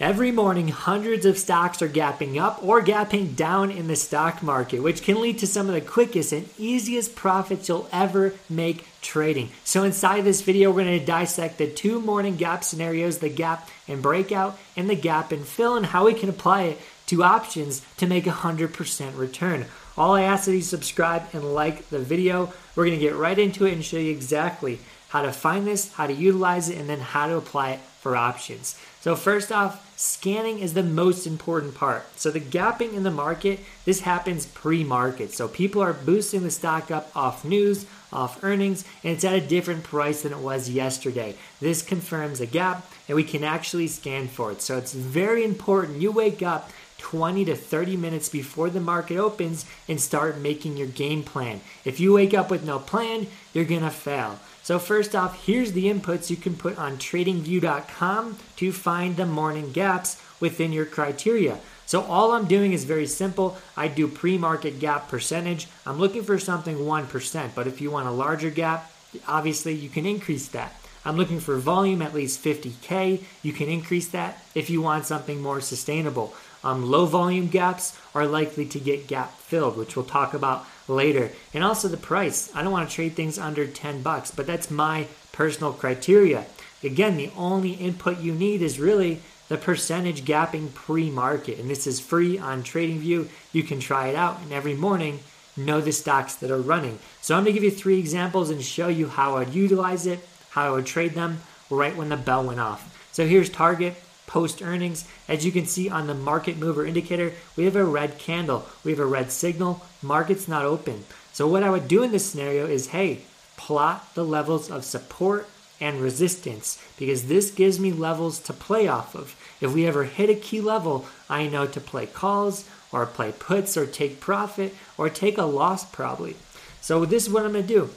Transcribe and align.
Every 0.00 0.32
morning, 0.32 0.68
hundreds 0.68 1.26
of 1.26 1.36
stocks 1.36 1.82
are 1.82 1.88
gapping 1.88 2.40
up 2.40 2.64
or 2.64 2.80
gapping 2.80 3.36
down 3.36 3.70
in 3.70 3.86
the 3.86 3.96
stock 3.96 4.42
market, 4.42 4.80
which 4.82 5.02
can 5.02 5.20
lead 5.20 5.38
to 5.40 5.46
some 5.46 5.68
of 5.68 5.74
the 5.74 5.82
quickest 5.82 6.32
and 6.32 6.48
easiest 6.56 7.14
profits 7.14 7.68
you'll 7.68 7.86
ever 7.92 8.32
make 8.48 8.86
trading. 9.02 9.50
So, 9.62 9.82
inside 9.82 10.22
this 10.22 10.40
video, 10.40 10.70
we're 10.70 10.84
going 10.84 10.98
to 10.98 11.04
dissect 11.04 11.58
the 11.58 11.70
two 11.70 12.00
morning 12.00 12.36
gap 12.36 12.64
scenarios 12.64 13.18
the 13.18 13.28
gap 13.28 13.68
and 13.86 14.00
breakout, 14.00 14.58
and 14.74 14.88
the 14.88 14.94
gap 14.94 15.32
and 15.32 15.44
fill, 15.44 15.76
and 15.76 15.84
how 15.84 16.06
we 16.06 16.14
can 16.14 16.30
apply 16.30 16.62
it 16.62 16.78
to 17.08 17.22
options 17.22 17.84
to 17.98 18.06
make 18.06 18.26
a 18.26 18.30
100% 18.30 19.18
return. 19.18 19.66
All 19.98 20.14
I 20.14 20.22
ask 20.22 20.48
is 20.48 20.54
you 20.54 20.62
subscribe 20.62 21.24
and 21.34 21.52
like 21.52 21.90
the 21.90 21.98
video. 21.98 22.54
We're 22.74 22.86
going 22.86 22.98
to 22.98 23.04
get 23.04 23.16
right 23.16 23.38
into 23.38 23.66
it 23.66 23.74
and 23.74 23.84
show 23.84 23.98
you 23.98 24.12
exactly 24.12 24.78
how 25.10 25.20
to 25.20 25.32
find 25.32 25.66
this, 25.66 25.92
how 25.92 26.06
to 26.06 26.14
utilize 26.14 26.70
it, 26.70 26.78
and 26.78 26.88
then 26.88 27.00
how 27.00 27.26
to 27.26 27.36
apply 27.36 27.72
it 27.72 27.80
for 28.00 28.16
options. 28.16 28.76
So, 29.00 29.14
first 29.14 29.52
off, 29.52 29.98
scanning 29.98 30.58
is 30.58 30.74
the 30.74 30.82
most 30.82 31.26
important 31.26 31.74
part. 31.74 32.06
So, 32.18 32.30
the 32.30 32.40
gapping 32.40 32.94
in 32.94 33.02
the 33.02 33.10
market, 33.10 33.60
this 33.84 34.00
happens 34.00 34.46
pre 34.46 34.82
market. 34.82 35.32
So, 35.32 35.48
people 35.48 35.82
are 35.82 35.92
boosting 35.92 36.42
the 36.42 36.50
stock 36.50 36.90
up 36.90 37.10
off 37.14 37.44
news, 37.44 37.86
off 38.12 38.42
earnings, 38.42 38.84
and 39.04 39.12
it's 39.12 39.24
at 39.24 39.34
a 39.34 39.40
different 39.40 39.84
price 39.84 40.22
than 40.22 40.32
it 40.32 40.38
was 40.38 40.70
yesterday. 40.70 41.36
This 41.60 41.82
confirms 41.82 42.40
a 42.40 42.46
gap, 42.46 42.90
and 43.06 43.16
we 43.16 43.24
can 43.24 43.44
actually 43.44 43.86
scan 43.86 44.28
for 44.28 44.50
it. 44.50 44.62
So, 44.62 44.78
it's 44.78 44.94
very 44.94 45.44
important 45.44 46.00
you 46.00 46.10
wake 46.10 46.42
up 46.42 46.70
20 47.00 47.46
to 47.46 47.56
30 47.56 47.96
minutes 47.96 48.28
before 48.28 48.70
the 48.70 48.80
market 48.80 49.16
opens 49.16 49.66
and 49.88 50.00
start 50.00 50.38
making 50.38 50.76
your 50.76 50.86
game 50.86 51.24
plan. 51.24 51.60
If 51.84 51.98
you 51.98 52.12
wake 52.12 52.34
up 52.34 52.50
with 52.50 52.64
no 52.64 52.78
plan, 52.78 53.26
you're 53.52 53.64
going 53.64 53.80
to 53.80 53.90
fail. 53.90 54.38
So 54.62 54.78
first 54.78 55.16
off, 55.16 55.46
here's 55.46 55.72
the 55.72 55.86
inputs 55.86 56.30
you 56.30 56.36
can 56.36 56.54
put 56.54 56.78
on 56.78 56.98
tradingview.com 56.98 58.38
to 58.56 58.72
find 58.72 59.16
the 59.16 59.26
morning 59.26 59.72
gaps 59.72 60.22
within 60.38 60.72
your 60.72 60.84
criteria. 60.84 61.58
So 61.86 62.02
all 62.02 62.32
I'm 62.32 62.46
doing 62.46 62.72
is 62.72 62.84
very 62.84 63.06
simple. 63.06 63.56
I 63.76 63.88
do 63.88 64.06
pre-market 64.06 64.78
gap 64.78 65.08
percentage. 65.08 65.66
I'm 65.84 65.98
looking 65.98 66.22
for 66.22 66.38
something 66.38 66.76
1%, 66.76 67.50
but 67.54 67.66
if 67.66 67.80
you 67.80 67.90
want 67.90 68.06
a 68.06 68.12
larger 68.12 68.50
gap, 68.50 68.92
obviously 69.26 69.74
you 69.74 69.88
can 69.88 70.06
increase 70.06 70.46
that. 70.48 70.74
I'm 71.04 71.16
looking 71.16 71.40
for 71.40 71.56
volume 71.56 72.02
at 72.02 72.14
least 72.14 72.44
50K. 72.44 73.24
You 73.42 73.52
can 73.52 73.68
increase 73.68 74.08
that 74.08 74.42
if 74.54 74.68
you 74.68 74.82
want 74.82 75.06
something 75.06 75.40
more 75.40 75.60
sustainable. 75.60 76.34
Um, 76.62 76.90
low 76.90 77.06
volume 77.06 77.48
gaps 77.48 77.98
are 78.14 78.26
likely 78.26 78.66
to 78.66 78.78
get 78.78 79.06
gap 79.06 79.38
filled, 79.38 79.76
which 79.76 79.96
we'll 79.96 80.04
talk 80.04 80.34
about 80.34 80.66
later. 80.88 81.30
And 81.54 81.64
also 81.64 81.88
the 81.88 81.96
price. 81.96 82.50
I 82.54 82.62
don't 82.62 82.72
want 82.72 82.88
to 82.88 82.94
trade 82.94 83.14
things 83.14 83.38
under 83.38 83.66
10 83.66 84.02
bucks, 84.02 84.30
but 84.30 84.46
that's 84.46 84.70
my 84.70 85.06
personal 85.32 85.72
criteria. 85.72 86.46
Again, 86.82 87.16
the 87.16 87.30
only 87.36 87.72
input 87.72 88.20
you 88.20 88.34
need 88.34 88.62
is 88.62 88.80
really 88.80 89.20
the 89.48 89.56
percentage 89.56 90.24
gapping 90.24 90.72
pre-market. 90.74 91.58
And 91.58 91.68
this 91.68 91.86
is 91.86 92.00
free 92.00 92.38
on 92.38 92.62
TradingView. 92.62 93.28
You 93.52 93.62
can 93.62 93.80
try 93.80 94.08
it 94.08 94.16
out 94.16 94.40
and 94.40 94.52
every 94.52 94.74
morning 94.74 95.20
know 95.56 95.80
the 95.80 95.92
stocks 95.92 96.36
that 96.36 96.50
are 96.50 96.60
running. 96.60 96.98
So 97.20 97.34
I'm 97.34 97.44
going 97.44 97.54
to 97.54 97.60
give 97.60 97.70
you 97.70 97.76
three 97.76 97.98
examples 97.98 98.50
and 98.50 98.62
show 98.62 98.88
you 98.88 99.08
how 99.08 99.36
I'd 99.36 99.52
utilize 99.52 100.06
it, 100.06 100.20
how 100.50 100.68
I 100.68 100.70
would 100.70 100.86
trade 100.86 101.14
them 101.14 101.40
right 101.68 101.96
when 101.96 102.08
the 102.08 102.16
bell 102.16 102.44
went 102.44 102.60
off. 102.60 103.08
So 103.12 103.26
here's 103.26 103.50
Target 103.50 103.96
post 104.30 104.62
earnings. 104.62 105.04
As 105.28 105.44
you 105.44 105.50
can 105.50 105.66
see 105.66 105.90
on 105.90 106.06
the 106.06 106.14
market 106.14 106.56
mover 106.56 106.86
indicator, 106.86 107.32
we 107.56 107.64
have 107.64 107.76
a 107.76 107.84
red 107.84 108.16
candle, 108.18 108.64
we 108.84 108.92
have 108.92 109.00
a 109.00 109.04
red 109.04 109.32
signal, 109.32 109.84
market's 110.02 110.46
not 110.46 110.64
open. 110.64 111.04
So, 111.32 111.46
what 111.46 111.64
I 111.64 111.70
would 111.70 111.88
do 111.88 112.02
in 112.02 112.12
this 112.12 112.30
scenario 112.30 112.66
is 112.66 112.88
hey, 112.88 113.22
plot 113.56 114.14
the 114.14 114.24
levels 114.24 114.70
of 114.70 114.84
support 114.84 115.48
and 115.80 116.00
resistance 116.00 116.82
because 116.96 117.26
this 117.26 117.50
gives 117.50 117.80
me 117.80 117.90
levels 117.90 118.38
to 118.40 118.52
play 118.52 118.86
off 118.86 119.14
of. 119.14 119.34
If 119.60 119.74
we 119.74 119.86
ever 119.86 120.04
hit 120.04 120.30
a 120.30 120.34
key 120.34 120.60
level, 120.60 121.06
I 121.28 121.48
know 121.48 121.66
to 121.66 121.80
play 121.80 122.06
calls 122.06 122.68
or 122.92 123.06
play 123.06 123.32
puts 123.36 123.76
or 123.76 123.86
take 123.86 124.20
profit 124.20 124.74
or 124.96 125.08
take 125.08 125.38
a 125.38 125.42
loss 125.42 125.84
probably. 125.84 126.36
So, 126.80 127.04
this 127.04 127.26
is 127.26 127.32
what 127.32 127.44
I'm 127.44 127.52
going 127.52 127.66
to 127.66 127.74
do 127.74 127.90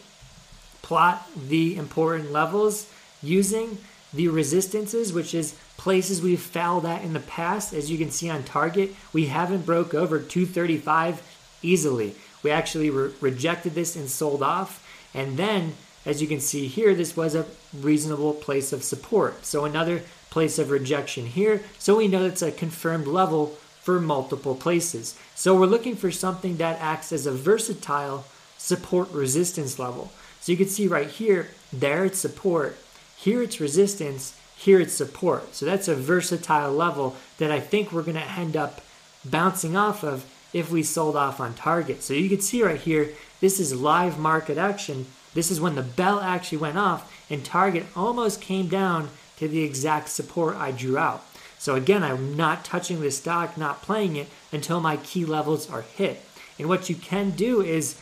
plot 0.81 1.29
the 1.35 1.77
important 1.77 2.31
levels 2.31 2.91
using 3.21 3.77
the 4.13 4.27
resistances, 4.27 5.13
which 5.13 5.33
is 5.33 5.55
places 5.77 6.21
we've 6.21 6.41
fouled 6.41 6.85
at 6.85 7.03
in 7.03 7.13
the 7.13 7.19
past. 7.19 7.73
As 7.73 7.89
you 7.89 7.97
can 7.97 8.11
see 8.11 8.29
on 8.29 8.43
target, 8.43 8.95
we 9.11 9.27
haven't 9.27 9.65
broke 9.65 9.93
over 9.93 10.19
235 10.19 11.21
easily. 11.61 12.15
We 12.41 12.51
actually 12.51 12.89
re- 12.89 13.11
rejected 13.21 13.73
this 13.73 13.95
and 13.95 14.09
sold 14.09 14.43
off. 14.43 14.85
And 15.13 15.37
then, 15.37 15.73
as 16.05 16.21
you 16.21 16.27
can 16.27 16.39
see 16.39 16.67
here, 16.67 16.93
this 16.93 17.15
was 17.15 17.35
a 17.35 17.45
reasonable 17.73 18.33
place 18.33 18.73
of 18.73 18.83
support. 18.83 19.45
So 19.45 19.65
another 19.65 20.01
place 20.29 20.59
of 20.59 20.71
rejection 20.71 21.25
here. 21.25 21.61
So 21.79 21.97
we 21.97 22.07
know 22.07 22.25
it's 22.25 22.41
a 22.41 22.51
confirmed 22.51 23.07
level 23.07 23.57
for 23.81 23.99
multiple 23.99 24.55
places. 24.55 25.17
So 25.35 25.55
we're 25.55 25.65
looking 25.65 25.95
for 25.95 26.11
something 26.11 26.57
that 26.57 26.79
acts 26.79 27.11
as 27.11 27.25
a 27.25 27.31
versatile 27.31 28.25
support 28.57 29.11
resistance 29.11 29.77
level. 29.77 30.11
So 30.39 30.51
you 30.51 30.57
can 30.57 30.67
see 30.67 30.87
right 30.87 31.09
here, 31.09 31.49
there 31.71 32.05
it's 32.05 32.19
support, 32.19 32.77
here 33.17 33.41
it's 33.41 33.59
resistance, 33.59 34.37
here 34.63 34.79
it's 34.79 34.93
support. 34.93 35.53
So 35.53 35.65
that's 35.65 35.89
a 35.89 35.95
versatile 35.95 36.71
level 36.71 37.17
that 37.37 37.51
I 37.51 37.59
think 37.59 37.91
we're 37.91 38.01
going 38.01 38.15
to 38.15 38.31
end 38.31 38.55
up 38.55 38.79
bouncing 39.25 39.75
off 39.75 40.03
of 40.03 40.25
if 40.53 40.71
we 40.71 40.83
sold 40.83 41.17
off 41.17 41.41
on 41.41 41.53
target. 41.53 42.01
So 42.01 42.13
you 42.13 42.29
can 42.29 42.39
see 42.39 42.63
right 42.63 42.79
here, 42.79 43.09
this 43.41 43.59
is 43.59 43.75
live 43.75 44.17
market 44.17 44.57
action. 44.57 45.07
This 45.33 45.51
is 45.51 45.59
when 45.59 45.75
the 45.75 45.81
bell 45.81 46.21
actually 46.21 46.59
went 46.59 46.77
off 46.77 47.11
and 47.29 47.43
target 47.43 47.85
almost 47.93 48.39
came 48.39 48.69
down 48.69 49.09
to 49.37 49.49
the 49.49 49.63
exact 49.63 50.07
support 50.07 50.55
I 50.55 50.71
drew 50.71 50.97
out. 50.97 51.25
So 51.59 51.75
again, 51.75 52.03
I'm 52.03 52.37
not 52.37 52.63
touching 52.63 53.01
this 53.01 53.17
stock, 53.17 53.57
not 53.57 53.81
playing 53.81 54.15
it 54.15 54.27
until 54.53 54.79
my 54.79 54.95
key 54.97 55.25
levels 55.25 55.69
are 55.69 55.81
hit. 55.81 56.21
And 56.57 56.69
what 56.69 56.89
you 56.89 56.95
can 56.95 57.31
do 57.31 57.61
is 57.61 57.99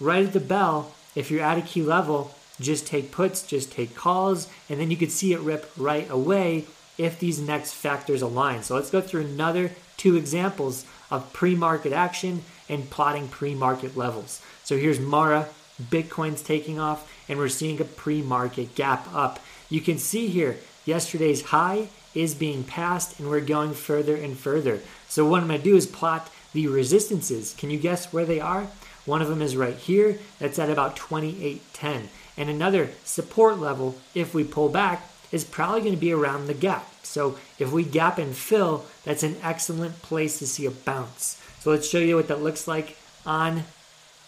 right 0.00 0.26
at 0.26 0.32
the 0.32 0.40
bell, 0.40 0.94
if 1.14 1.30
you're 1.30 1.44
at 1.44 1.58
a 1.58 1.62
key 1.62 1.82
level, 1.82 2.34
just 2.62 2.86
take 2.86 3.10
puts, 3.10 3.46
just 3.46 3.72
take 3.72 3.94
calls, 3.94 4.48
and 4.68 4.80
then 4.80 4.90
you 4.90 4.96
could 4.96 5.12
see 5.12 5.32
it 5.32 5.40
rip 5.40 5.70
right 5.76 6.08
away 6.10 6.66
if 6.98 7.18
these 7.18 7.40
next 7.40 7.74
factors 7.74 8.22
align. 8.22 8.62
So 8.62 8.74
let's 8.74 8.90
go 8.90 9.00
through 9.00 9.22
another 9.22 9.72
two 9.96 10.16
examples 10.16 10.84
of 11.10 11.32
pre-market 11.32 11.92
action 11.92 12.42
and 12.68 12.88
plotting 12.90 13.28
pre-market 13.28 13.96
levels. 13.96 14.40
So 14.64 14.76
here's 14.76 15.00
Mara, 15.00 15.48
Bitcoin's 15.82 16.42
taking 16.42 16.78
off, 16.78 17.10
and 17.28 17.38
we're 17.38 17.48
seeing 17.48 17.80
a 17.80 17.84
pre-market 17.84 18.74
gap 18.74 19.06
up. 19.14 19.40
You 19.68 19.80
can 19.80 19.98
see 19.98 20.28
here 20.28 20.58
yesterday's 20.84 21.42
high 21.42 21.88
is 22.14 22.34
being 22.34 22.64
passed 22.64 23.18
and 23.18 23.28
we're 23.28 23.40
going 23.40 23.72
further 23.72 24.16
and 24.16 24.36
further. 24.36 24.80
So 25.08 25.26
what 25.26 25.40
I'm 25.40 25.48
going 25.48 25.60
to 25.60 25.64
do 25.64 25.76
is 25.76 25.86
plot 25.86 26.30
the 26.52 26.66
resistances. 26.66 27.54
Can 27.56 27.70
you 27.70 27.78
guess 27.78 28.12
where 28.12 28.26
they 28.26 28.40
are? 28.40 28.66
One 29.04 29.22
of 29.22 29.28
them 29.28 29.42
is 29.42 29.56
right 29.56 29.76
here. 29.76 30.18
That's 30.38 30.58
at 30.58 30.70
about 30.70 30.96
2810. 30.96 32.08
And 32.36 32.48
another 32.48 32.90
support 33.04 33.58
level, 33.58 33.96
if 34.14 34.34
we 34.34 34.44
pull 34.44 34.68
back, 34.68 35.08
is 35.30 35.44
probably 35.44 35.80
going 35.80 35.94
to 35.94 36.00
be 36.00 36.12
around 36.12 36.46
the 36.46 36.54
gap. 36.54 36.88
So 37.02 37.38
if 37.58 37.72
we 37.72 37.84
gap 37.84 38.18
and 38.18 38.34
fill, 38.34 38.84
that's 39.04 39.22
an 39.22 39.36
excellent 39.42 40.00
place 40.02 40.38
to 40.38 40.46
see 40.46 40.66
a 40.66 40.70
bounce. 40.70 41.40
So 41.60 41.70
let's 41.70 41.88
show 41.88 41.98
you 41.98 42.16
what 42.16 42.28
that 42.28 42.42
looks 42.42 42.66
like 42.66 42.96
on 43.24 43.64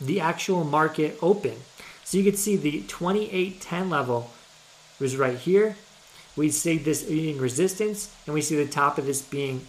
the 0.00 0.20
actual 0.20 0.64
market 0.64 1.18
open. 1.22 1.54
So 2.04 2.18
you 2.18 2.24
can 2.24 2.36
see 2.36 2.56
the 2.56 2.82
2810 2.82 3.90
level 3.90 4.30
was 5.00 5.16
right 5.16 5.38
here. 5.38 5.76
We 6.36 6.50
see 6.50 6.78
this 6.78 7.02
being 7.02 7.38
resistance, 7.38 8.14
and 8.26 8.34
we 8.34 8.42
see 8.42 8.56
the 8.56 8.70
top 8.70 8.98
of 8.98 9.06
this 9.06 9.22
being, 9.22 9.66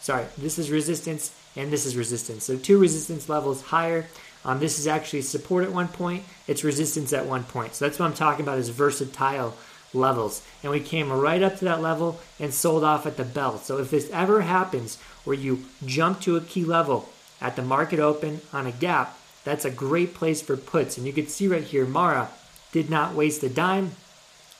sorry, 0.00 0.26
this 0.36 0.58
is 0.58 0.70
resistance, 0.70 1.32
and 1.56 1.72
this 1.72 1.86
is 1.86 1.96
resistance. 1.96 2.44
So 2.44 2.56
two 2.56 2.78
resistance 2.78 3.28
levels 3.28 3.62
higher. 3.62 4.06
Um, 4.44 4.58
this 4.58 4.78
is 4.78 4.86
actually 4.86 5.22
support 5.22 5.64
at 5.64 5.72
one 5.72 5.88
point, 5.88 6.24
it's 6.48 6.64
resistance 6.64 7.12
at 7.12 7.26
one 7.26 7.44
point. 7.44 7.74
So 7.74 7.84
that's 7.84 7.98
what 7.98 8.06
I'm 8.06 8.14
talking 8.14 8.44
about 8.44 8.58
is 8.58 8.68
versatile 8.70 9.54
levels. 9.94 10.42
And 10.62 10.72
we 10.72 10.80
came 10.80 11.12
right 11.12 11.42
up 11.42 11.58
to 11.58 11.64
that 11.66 11.80
level 11.82 12.20
and 12.40 12.52
sold 12.52 12.84
off 12.84 13.06
at 13.06 13.16
the 13.16 13.24
bell. 13.24 13.58
So 13.58 13.78
if 13.78 13.90
this 13.90 14.10
ever 14.10 14.42
happens 14.42 14.98
where 15.24 15.36
you 15.36 15.64
jump 15.84 16.20
to 16.22 16.36
a 16.36 16.40
key 16.40 16.64
level 16.64 17.08
at 17.40 17.56
the 17.56 17.62
market 17.62 18.00
open 18.00 18.40
on 18.52 18.66
a 18.66 18.72
gap, 18.72 19.18
that's 19.44 19.64
a 19.64 19.70
great 19.70 20.14
place 20.14 20.40
for 20.40 20.56
puts. 20.56 20.96
And 20.96 21.06
you 21.06 21.12
can 21.12 21.26
see 21.26 21.48
right 21.48 21.62
here, 21.62 21.84
Mara 21.84 22.30
did 22.72 22.88
not 22.88 23.14
waste 23.14 23.42
a 23.42 23.48
dime. 23.48 23.92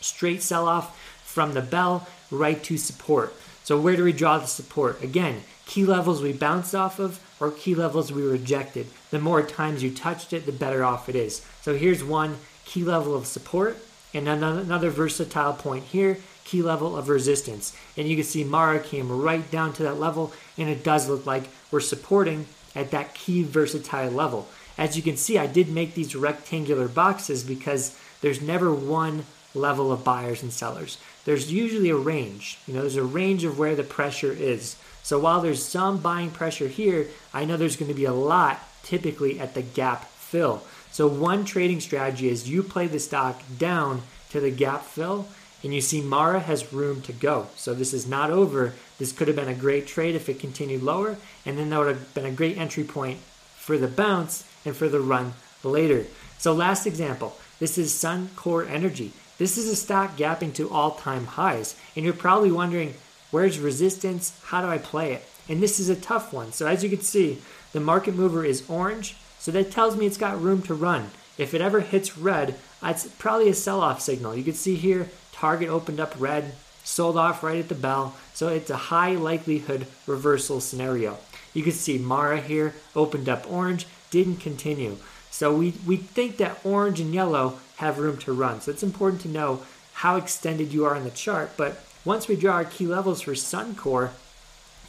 Straight 0.01 0.43
sell 0.43 0.69
off 0.69 0.99
from 1.25 1.55
the 1.55 1.63
bell 1.63 2.07
right 2.31 2.63
to 2.65 2.77
support. 2.77 3.35
So 3.65 3.79
where 3.79 3.97
do 3.97 4.05
we 4.05 4.13
draw 4.13 4.39
the 4.39 4.47
support? 4.47 5.03
Again, 5.03 5.43
key 5.67 5.85
levels 5.85 6.21
we 6.21 6.33
bounced 6.33 6.75
off 6.75 6.99
of 6.99 7.21
or 7.41 7.51
key 7.51 7.75
levels 7.75 8.13
we 8.13 8.23
rejected. 8.23 8.87
The 9.11 9.19
more 9.19 9.43
times 9.43 9.83
you 9.83 9.91
touched 9.93 10.33
it, 10.33 10.47
the 10.47 10.53
better 10.53 10.85
off 10.85 11.09
it 11.09 11.15
is. 11.15 11.45
So 11.61 11.77
here's 11.77 12.03
one 12.03 12.39
key 12.65 12.85
level 12.85 13.15
of 13.15 13.27
support 13.27 13.77
and 14.15 14.29
another 14.29 14.91
versatile 14.91 15.55
point 15.55 15.85
here, 15.85 16.19
key 16.45 16.63
level 16.63 16.97
of 16.97 17.09
resistance. 17.09 17.77
And 17.97 18.09
you 18.09 18.17
can 18.17 18.25
see 18.25 18.45
Mara 18.45 18.81
came 18.81 19.11
right 19.11 19.49
down 19.51 19.73
to 19.75 19.83
that 19.85 20.01
level 20.01 20.33
and 20.59 20.69
it 20.69 20.85
does 20.85 21.09
look 21.09 21.25
like 21.25 21.45
we're 21.71 21.81
supporting 21.81 22.47
at 22.75 22.91
that 22.91 23.15
key 23.15 23.43
versatile 23.43 24.11
level. 24.11 24.49
As 24.77 24.97
you 24.97 25.03
can 25.03 25.17
see, 25.17 25.39
I 25.39 25.47
did 25.47 25.69
make 25.69 25.95
these 25.95 26.17
rectangular 26.17 26.89
boxes 26.89 27.45
because 27.45 27.97
there's 28.21 28.41
never 28.41 28.73
one 28.73 29.25
level 29.55 29.93
of 29.93 30.05
buyers 30.05 30.43
and 30.43 30.53
sellers. 30.53 30.99
There's 31.25 31.53
usually 31.53 31.91
a 31.91 31.97
range. 31.97 32.59
You 32.67 32.75
know, 32.75 32.81
there's 32.81 32.97
a 32.97 33.03
range 33.03 33.45
of 33.45 33.59
where 33.59 33.77
the 33.77 33.83
pressure 33.83 34.33
is. 34.33 34.77
So 35.03 35.19
while 35.19 35.41
there's 35.41 35.65
some 35.65 35.99
buying 35.99 36.31
pressure 36.31 36.69
here, 36.69 37.09
I 37.35 37.45
know 37.45 37.57
there's 37.57 37.77
going 37.77 37.91
to 37.91 37.95
be 37.95 38.05
a 38.05 38.13
lot 38.13 38.61
typically 38.83 39.39
at 39.41 39.55
the 39.55 39.63
gap 39.63 40.05
fill. 40.05 40.63
So 40.91 41.07
one 41.07 41.45
trading 41.45 41.81
strategy 41.81 42.29
is 42.29 42.49
you 42.49 42.63
play 42.63 42.87
the 42.87 43.01
stock 43.01 43.43
down 43.59 44.03
to 44.31 44.41
the 44.41 44.51
gap 44.51 44.85
fill 44.85 45.27
and 45.63 45.73
you 45.73 45.81
see 45.81 46.01
Mara 46.01 46.41
has 46.41 46.73
room 46.73 47.03
to 47.03 47.13
go. 47.13 47.47
So 47.57 47.75
this 47.75 47.95
is 47.95 48.07
not 48.07 48.31
over. 48.31 48.75
This 48.99 49.13
could 49.13 49.29
have 49.29 49.37
been 49.37 49.49
a 49.49 49.55
great 49.55 49.87
trade 49.87 50.15
if 50.15 50.29
it 50.29 50.41
continued 50.41 50.83
lower, 50.83 51.17
and 51.47 51.57
then 51.57 51.71
that 51.71 51.79
would 51.79 51.89
have 51.89 52.15
been 52.15 52.27
a 52.27 52.33
great 52.33 52.59
entry 52.59 52.85
point 52.85 53.19
for 53.57 53.79
the 53.79 53.89
bounce 53.89 54.45
and 54.65 54.77
for 54.77 54.89
the 54.89 55.01
run 55.01 55.35
later. 55.63 56.07
So 56.39 56.53
last 56.53 56.87
example, 56.87 57.37
this 57.61 57.79
is 57.79 57.93
Suncor 57.93 58.69
Energy. 58.69 59.13
This 59.43 59.59
is 59.59 59.69
a 59.69 59.75
stock 59.75 60.17
gapping 60.17 60.55
to 60.55 60.71
all-time 60.71 61.27
highs, 61.27 61.75
and 61.97 62.05
you're 62.05 62.15
probably 62.15 62.53
wondering, 62.53 62.95
where's 63.33 63.59
resistance? 63.59 64.41
How 64.45 64.61
do 64.61 64.69
I 64.69 64.79
play 64.79 65.15
it? 65.15 65.25
And 65.49 65.61
this 65.61 65.81
is 65.81 65.89
a 65.89 65.97
tough 65.97 66.33
one. 66.33 66.53
So 66.53 66.69
as 66.69 66.85
you 66.85 66.89
can 66.89 67.01
see, 67.01 67.43
the 67.73 67.81
market 67.81 68.15
mover 68.15 68.45
is 68.45 68.63
orange, 68.71 69.17
so 69.41 69.51
that 69.51 69.73
tells 69.73 69.97
me 69.97 70.07
it's 70.07 70.17
got 70.17 70.41
room 70.41 70.63
to 70.63 70.75
run. 70.75 71.11
If 71.39 71.55
it 71.55 71.61
ever 71.61 71.81
hits 71.81 72.17
red, 72.17 72.55
that's 72.81 73.09
probably 73.09 73.49
a 73.49 73.55
sell-off 73.55 74.01
signal. 74.01 74.37
You 74.37 74.45
can 74.45 74.55
see 74.55 74.77
here 74.77 75.11
Target 75.33 75.71
opened 75.71 75.99
up 75.99 76.15
red, 76.21 76.53
sold 76.85 77.17
off 77.17 77.43
right 77.43 77.59
at 77.59 77.69
the 77.69 77.75
bell, 77.75 78.15
so 78.35 78.47
it's 78.47 78.71
a 78.71 78.77
high 78.77 79.17
likelihood 79.17 79.89
reversal 80.07 80.61
scenario. 80.61 81.19
You 81.53 81.65
can 81.65 81.73
see 81.73 81.99
Mara 81.99 82.41
here 82.41 82.77
opened 82.95 83.29
up 83.29 83.51
orange, 83.51 83.89
didn't 84.09 84.37
continue. 84.37 84.99
So 85.33 85.53
we, 85.53 85.73
we 85.87 85.97
think 85.97 86.37
that 86.37 86.61
orange 86.63 87.01
and 87.01 87.13
yellow 87.13 87.59
have 87.77 87.99
room 87.99 88.19
to 88.19 88.33
run. 88.33 88.61
So 88.61 88.71
it's 88.71 88.83
important 88.83 89.23
to 89.23 89.29
know 89.29 89.63
how 89.95 90.17
extended 90.17 90.73
you 90.73 90.85
are 90.85 90.95
in 90.95 91.05
the 91.05 91.11
chart. 91.11 91.53
But 91.57 91.83
once 92.05 92.29
we 92.29 92.37
draw 92.37 92.55
our 92.57 92.65
key 92.65 92.87
levels 92.87 93.23
for 93.23 93.33
Suncor, 93.33 94.11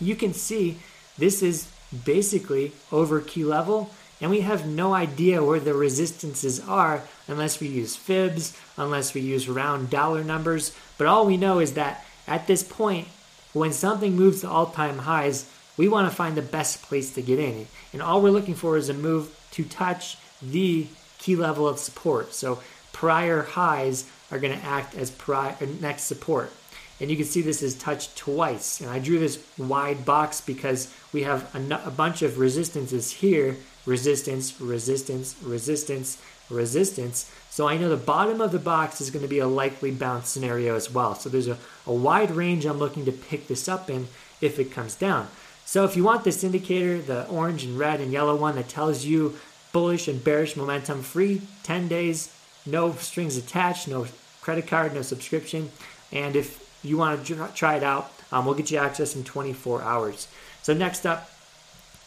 you 0.01 0.15
can 0.15 0.33
see 0.33 0.79
this 1.17 1.41
is 1.41 1.71
basically 2.03 2.73
over 2.91 3.21
key 3.21 3.45
level 3.45 3.89
and 4.19 4.29
we 4.29 4.41
have 4.41 4.65
no 4.65 4.93
idea 4.93 5.43
where 5.43 5.59
the 5.59 5.73
resistances 5.73 6.59
are 6.59 7.03
unless 7.27 7.59
we 7.59 7.67
use 7.67 7.95
fibs, 7.95 8.57
unless 8.77 9.13
we 9.13 9.21
use 9.21 9.49
round 9.49 9.89
dollar 9.89 10.23
numbers. 10.23 10.75
But 10.97 11.07
all 11.07 11.25
we 11.25 11.37
know 11.37 11.59
is 11.59 11.73
that 11.73 12.05
at 12.27 12.47
this 12.47 12.63
point, 12.63 13.07
when 13.53 13.73
something 13.73 14.15
moves 14.15 14.41
to 14.41 14.49
all 14.49 14.67
time 14.67 14.99
highs, 14.99 15.49
we 15.77 15.87
want 15.87 16.09
to 16.09 16.15
find 16.15 16.35
the 16.35 16.41
best 16.41 16.81
place 16.83 17.13
to 17.13 17.21
get 17.21 17.39
in. 17.39 17.67
And 17.91 18.01
all 18.01 18.21
we're 18.21 18.29
looking 18.29 18.55
for 18.55 18.77
is 18.77 18.89
a 18.89 18.93
move 18.93 19.37
to 19.51 19.63
touch 19.63 20.17
the 20.51 20.87
key 21.17 21.35
level 21.35 21.67
of 21.67 21.79
support. 21.79 22.33
So 22.33 22.61
prior 22.91 23.43
highs 23.43 24.09
are 24.31 24.39
going 24.39 24.57
to 24.57 24.65
act 24.65 24.95
as 24.95 25.11
prior, 25.11 25.55
uh, 25.61 25.65
next 25.79 26.03
support. 26.03 26.51
And 26.99 27.09
you 27.09 27.17
can 27.17 27.25
see 27.25 27.41
this 27.41 27.61
is 27.61 27.75
touched 27.75 28.15
twice. 28.15 28.79
And 28.79 28.89
I 28.89 28.99
drew 28.99 29.19
this 29.19 29.43
wide 29.57 30.05
box 30.05 30.41
because 30.41 30.93
we 31.11 31.23
have 31.23 31.53
a, 31.55 31.81
a 31.85 31.91
bunch 31.91 32.21
of 32.21 32.37
resistances 32.37 33.11
here 33.11 33.57
resistance, 33.85 34.61
resistance, 34.61 35.35
resistance, 35.43 36.17
resistance. 36.49 37.29
So 37.49 37.67
I 37.67 37.77
know 37.77 37.89
the 37.89 37.97
bottom 37.97 38.39
of 38.39 38.51
the 38.51 38.59
box 38.59 39.01
is 39.01 39.11
going 39.11 39.23
to 39.23 39.29
be 39.29 39.39
a 39.39 39.47
likely 39.47 39.91
bounce 39.91 40.29
scenario 40.29 40.75
as 40.75 40.89
well. 40.89 41.15
So 41.15 41.29
there's 41.29 41.49
a, 41.49 41.57
a 41.85 41.93
wide 41.93 42.31
range 42.31 42.65
I'm 42.65 42.79
looking 42.79 43.05
to 43.05 43.11
pick 43.11 43.47
this 43.47 43.67
up 43.67 43.89
in 43.89 44.07
if 44.41 44.59
it 44.59 44.71
comes 44.71 44.95
down. 44.95 45.27
So 45.65 45.85
if 45.85 45.95
you 45.95 46.03
want 46.03 46.23
this 46.23 46.43
indicator, 46.43 46.99
the 46.99 47.27
orange 47.27 47.63
and 47.63 47.77
red 47.77 48.01
and 48.01 48.11
yellow 48.11 48.35
one 48.35 48.55
that 48.55 48.69
tells 48.69 49.05
you 49.05 49.37
bullish 49.73 50.07
and 50.07 50.23
bearish 50.23 50.55
momentum 50.55 51.01
free, 51.01 51.41
10 51.63 51.89
days, 51.89 52.33
no 52.65 52.93
strings 52.93 53.35
attached, 53.35 53.87
no 53.87 54.07
credit 54.41 54.67
card, 54.67 54.93
no 54.93 55.01
subscription. 55.01 55.69
And 56.11 56.35
if 56.35 56.63
you 56.83 56.97
want 56.97 57.25
to 57.25 57.47
try 57.53 57.75
it 57.75 57.83
out, 57.83 58.11
um, 58.31 58.45
we'll 58.45 58.55
get 58.55 58.71
you 58.71 58.77
access 58.77 59.15
in 59.15 59.23
24 59.23 59.81
hours. 59.81 60.27
So 60.61 60.73
next 60.73 61.05
up, 61.05 61.29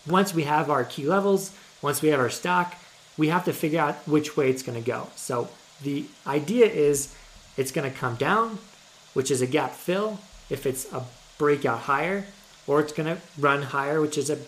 once 0.07 0.33
we 0.33 0.45
have 0.45 0.71
our 0.71 0.85
key 0.85 1.07
levels, 1.07 1.53
once 1.83 2.01
we 2.01 2.09
have 2.09 2.21
our 2.21 2.31
stock, 2.31 2.75
we 3.19 3.29
have 3.29 3.45
to 3.45 3.53
figure 3.53 3.81
out 3.81 3.97
which 4.07 4.37
way 4.37 4.51
it's 4.51 4.63
going 4.63 4.83
to 4.83 4.87
go. 4.87 5.09
So 5.17 5.49
the 5.83 6.07
idea 6.27 6.67
is 6.67 7.15
it's 7.57 7.73
going 7.73 7.91
to 7.91 7.97
come 7.97 8.15
down, 8.17 8.59
which 9.15 9.31
is 9.31 9.43
a 9.43 9.47
gap 9.47 9.73
fill 9.73 10.21
if 10.49 10.67
it's 10.67 10.91
a 10.93 11.05
breakout 11.39 11.81
higher, 11.81 12.27
or 12.67 12.81
it's 12.81 12.93
going 12.93 13.15
to 13.15 13.21
run 13.39 13.63
higher, 13.63 14.01
which 14.01 14.19
is 14.19 14.31
a 14.31 14.39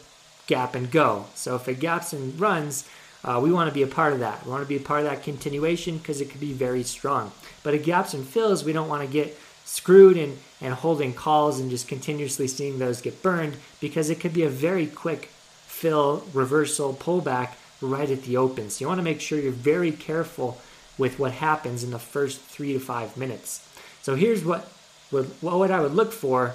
gap 0.47 0.75
and 0.75 0.91
go. 0.91 1.26
So 1.35 1.56
if 1.56 1.69
it 1.69 1.81
gaps 1.81 2.12
and 2.12 2.38
runs, 2.41 2.88
uh, 3.28 3.38
we 3.38 3.52
want 3.52 3.69
to 3.69 3.75
be 3.75 3.82
a 3.82 3.86
part 3.86 4.14
of 4.14 4.20
that. 4.20 4.42
We 4.46 4.50
want 4.50 4.62
to 4.62 4.69
be 4.69 4.76
a 4.76 4.80
part 4.80 5.00
of 5.00 5.06
that 5.06 5.22
continuation 5.22 5.98
because 5.98 6.22
it 6.22 6.30
could 6.30 6.40
be 6.40 6.54
very 6.54 6.82
strong. 6.82 7.30
But 7.62 7.75
it 7.75 7.84
gaps 7.84 8.14
and 8.14 8.26
fills, 8.26 8.64
we 8.64 8.72
don't 8.72 8.88
want 8.88 9.02
to 9.06 9.12
get 9.12 9.38
screwed 9.66 10.16
and, 10.16 10.38
and 10.62 10.72
holding 10.72 11.12
calls 11.12 11.60
and 11.60 11.69
just 11.69 11.86
continuously 11.88 12.48
seeing 12.48 12.78
those 12.78 13.02
get 13.02 13.22
burned 13.22 13.56
because 13.80 14.08
it 14.08 14.19
could 14.19 14.32
be 14.32 14.44
a 14.44 14.48
very 14.48 14.86
quick 14.86 15.26
fill, 15.66 16.25
reversal, 16.32 16.94
pullback 16.94 17.50
right 17.82 18.10
at 18.10 18.22
the 18.22 18.38
open. 18.38 18.70
So 18.70 18.82
you 18.82 18.88
want 18.88 18.98
to 18.98 19.04
make 19.04 19.20
sure 19.20 19.38
you're 19.38 19.52
very 19.52 19.92
careful 19.92 20.58
with 20.96 21.19
what 21.19 21.32
happens 21.32 21.84
in 21.84 21.90
the 21.90 21.98
first 21.98 22.40
three 22.40 22.72
to 22.72 22.81
five 22.81 23.14
minutes. 23.19 23.69
So 24.00 24.14
here's 24.14 24.42
what 24.42 24.72
would, 25.12 25.26
what 25.42 25.70
I 25.70 25.81
would 25.81 25.94
look 25.94 26.12
for 26.12 26.54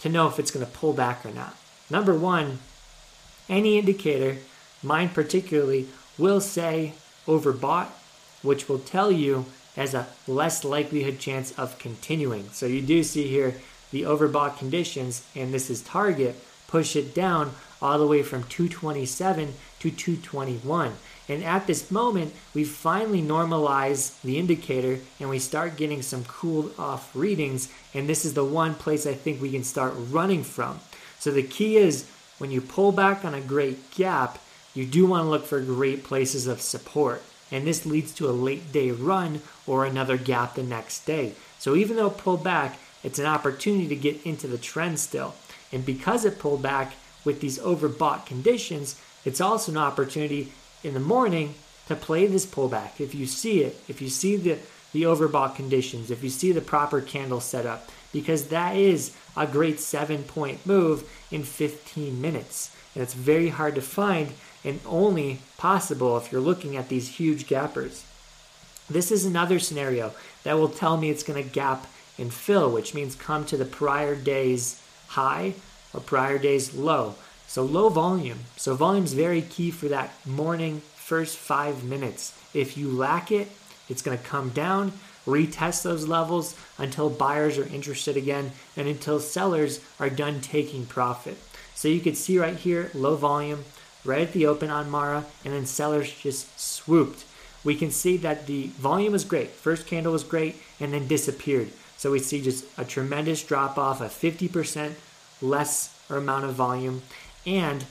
to 0.00 0.10
know 0.10 0.28
if 0.28 0.38
it's 0.38 0.50
going 0.50 0.66
to 0.66 0.72
pull 0.72 0.92
back 0.92 1.24
or 1.24 1.30
not. 1.30 1.56
Number 1.88 2.14
one, 2.14 2.58
any 3.48 3.78
indicator, 3.78 4.36
mine 4.82 5.08
particularly, 5.08 5.88
will 6.20 6.40
say 6.40 6.92
overbought, 7.26 7.88
which 8.42 8.68
will 8.68 8.78
tell 8.78 9.10
you 9.10 9.46
as 9.76 9.94
a 9.94 10.06
less 10.26 10.64
likelihood 10.64 11.18
chance 11.18 11.52
of 11.58 11.78
continuing. 11.78 12.48
So 12.50 12.66
you 12.66 12.82
do 12.82 13.02
see 13.02 13.28
here 13.28 13.54
the 13.90 14.02
overbought 14.02 14.58
conditions, 14.58 15.26
and 15.34 15.52
this 15.52 15.70
is 15.70 15.82
target, 15.82 16.36
push 16.68 16.94
it 16.94 17.14
down 17.14 17.52
all 17.82 17.98
the 17.98 18.06
way 18.06 18.22
from 18.22 18.44
227 18.44 19.54
to 19.80 19.90
221. 19.90 20.92
And 21.28 21.44
at 21.44 21.66
this 21.66 21.90
moment, 21.90 22.34
we 22.54 22.64
finally 22.64 23.22
normalize 23.22 24.20
the 24.22 24.38
indicator 24.38 24.98
and 25.18 25.30
we 25.30 25.38
start 25.38 25.76
getting 25.76 26.02
some 26.02 26.24
cooled 26.24 26.74
off 26.78 27.14
readings. 27.14 27.72
And 27.94 28.08
this 28.08 28.24
is 28.24 28.34
the 28.34 28.44
one 28.44 28.74
place 28.74 29.06
I 29.06 29.14
think 29.14 29.40
we 29.40 29.52
can 29.52 29.64
start 29.64 29.94
running 29.96 30.42
from. 30.42 30.80
So 31.18 31.30
the 31.30 31.42
key 31.42 31.76
is 31.76 32.06
when 32.38 32.50
you 32.50 32.60
pull 32.60 32.92
back 32.92 33.24
on 33.24 33.34
a 33.34 33.40
great 33.40 33.90
gap, 33.92 34.38
you 34.74 34.86
do 34.86 35.06
want 35.06 35.24
to 35.24 35.28
look 35.28 35.44
for 35.44 35.60
great 35.60 36.04
places 36.04 36.46
of 36.46 36.60
support. 36.60 37.22
And 37.52 37.66
this 37.66 37.84
leads 37.84 38.12
to 38.14 38.28
a 38.28 38.32
late 38.32 38.72
day 38.72 38.90
run 38.90 39.42
or 39.66 39.84
another 39.84 40.16
gap 40.16 40.54
the 40.54 40.62
next 40.62 41.04
day. 41.04 41.34
So 41.58 41.74
even 41.74 41.96
though 41.96 42.10
pulled 42.10 42.44
back, 42.44 42.78
it's 43.02 43.18
an 43.18 43.26
opportunity 43.26 43.88
to 43.88 43.96
get 43.96 44.24
into 44.24 44.46
the 44.46 44.58
trend 44.58 45.00
still. 45.00 45.34
And 45.72 45.84
because 45.84 46.24
it 46.24 46.38
pulled 46.38 46.62
back, 46.62 46.94
with 47.24 47.40
these 47.40 47.58
overbought 47.58 48.26
conditions, 48.26 49.00
it's 49.24 49.40
also 49.40 49.72
an 49.72 49.78
opportunity 49.78 50.52
in 50.82 50.94
the 50.94 51.00
morning 51.00 51.54
to 51.88 51.96
play 51.96 52.26
this 52.26 52.46
pullback. 52.46 53.00
If 53.00 53.14
you 53.14 53.26
see 53.26 53.62
it, 53.62 53.80
if 53.88 54.00
you 54.00 54.08
see 54.08 54.36
the, 54.36 54.58
the 54.92 55.02
overbought 55.02 55.56
conditions, 55.56 56.10
if 56.10 56.22
you 56.22 56.30
see 56.30 56.52
the 56.52 56.60
proper 56.60 57.00
candle 57.00 57.40
setup, 57.40 57.88
because 58.12 58.48
that 58.48 58.76
is 58.76 59.14
a 59.36 59.46
great 59.46 59.80
seven 59.80 60.22
point 60.24 60.64
move 60.66 61.08
in 61.30 61.42
15 61.42 62.20
minutes. 62.20 62.74
And 62.94 63.02
it's 63.02 63.14
very 63.14 63.48
hard 63.48 63.74
to 63.76 63.82
find 63.82 64.32
and 64.64 64.80
only 64.86 65.40
possible 65.56 66.16
if 66.16 66.30
you're 66.30 66.40
looking 66.40 66.76
at 66.76 66.88
these 66.88 67.16
huge 67.16 67.46
gappers. 67.46 68.04
This 68.88 69.12
is 69.12 69.24
another 69.24 69.58
scenario 69.58 70.12
that 70.42 70.58
will 70.58 70.68
tell 70.68 70.96
me 70.96 71.10
it's 71.10 71.22
going 71.22 71.42
to 71.42 71.48
gap 71.48 71.86
and 72.18 72.32
fill, 72.32 72.70
which 72.70 72.94
means 72.94 73.14
come 73.14 73.44
to 73.46 73.56
the 73.56 73.64
prior 73.64 74.14
day's 74.14 74.80
high 75.08 75.54
or 75.94 76.00
prior 76.00 76.38
day's 76.38 76.74
low. 76.74 77.14
So 77.46 77.64
low 77.64 77.88
volume. 77.88 78.40
So 78.56 78.74
volume 78.74 79.04
is 79.04 79.12
very 79.12 79.42
key 79.42 79.70
for 79.70 79.88
that 79.88 80.12
morning 80.26 80.82
first 80.94 81.36
five 81.36 81.82
minutes. 81.82 82.36
If 82.54 82.76
you 82.76 82.88
lack 82.88 83.32
it, 83.32 83.48
it's 83.88 84.02
going 84.02 84.16
to 84.16 84.24
come 84.24 84.50
down, 84.50 84.92
retest 85.26 85.82
those 85.82 86.06
levels 86.06 86.54
until 86.78 87.10
buyers 87.10 87.58
are 87.58 87.66
interested 87.66 88.16
again 88.16 88.52
and 88.76 88.86
until 88.86 89.18
sellers 89.18 89.80
are 89.98 90.10
done 90.10 90.40
taking 90.40 90.86
profit. 90.86 91.36
So 91.74 91.88
you 91.88 92.00
could 92.00 92.16
see 92.16 92.38
right 92.38 92.56
here, 92.56 92.90
low 92.94 93.16
volume, 93.16 93.64
right 94.04 94.22
at 94.22 94.32
the 94.32 94.46
open 94.46 94.70
on 94.70 94.90
Mara, 94.90 95.24
and 95.44 95.54
then 95.54 95.66
sellers 95.66 96.12
just 96.12 96.58
swooped. 96.58 97.24
We 97.62 97.74
can 97.74 97.90
see 97.90 98.16
that 98.18 98.46
the 98.46 98.68
volume 98.68 99.12
was 99.12 99.24
great. 99.24 99.50
First 99.50 99.86
candle 99.86 100.12
was 100.12 100.24
great 100.24 100.56
and 100.78 100.92
then 100.94 101.06
disappeared. 101.06 101.70
So 101.96 102.10
we 102.10 102.18
see 102.18 102.40
just 102.40 102.64
a 102.78 102.84
tremendous 102.84 103.44
drop 103.44 103.76
off, 103.76 104.00
a 104.00 104.06
50% 104.06 104.92
less 105.42 105.94
amount 106.08 106.46
of 106.46 106.54
volume, 106.54 107.02
and 107.44 107.84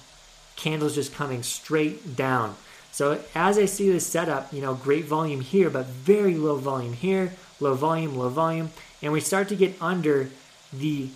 candles 0.55 0.95
just 0.95 1.13
coming 1.13 1.43
straight 1.43 2.15
down. 2.15 2.55
So 2.91 3.21
as 3.35 3.57
I 3.57 3.65
see 3.65 3.91
this 3.91 4.07
setup, 4.07 4.51
you 4.51 4.61
know, 4.61 4.73
great 4.73 5.05
volume 5.05 5.41
here, 5.41 5.69
but 5.69 5.85
very 5.85 6.35
low 6.35 6.55
volume 6.55 6.93
here, 6.93 7.33
low 7.59 7.75
volume, 7.75 8.17
low 8.17 8.29
volume, 8.29 8.71
and 9.01 9.13
we 9.13 9.21
start 9.21 9.47
to 9.49 9.55
get 9.55 9.79
under 9.79 10.29
the 10.73 11.09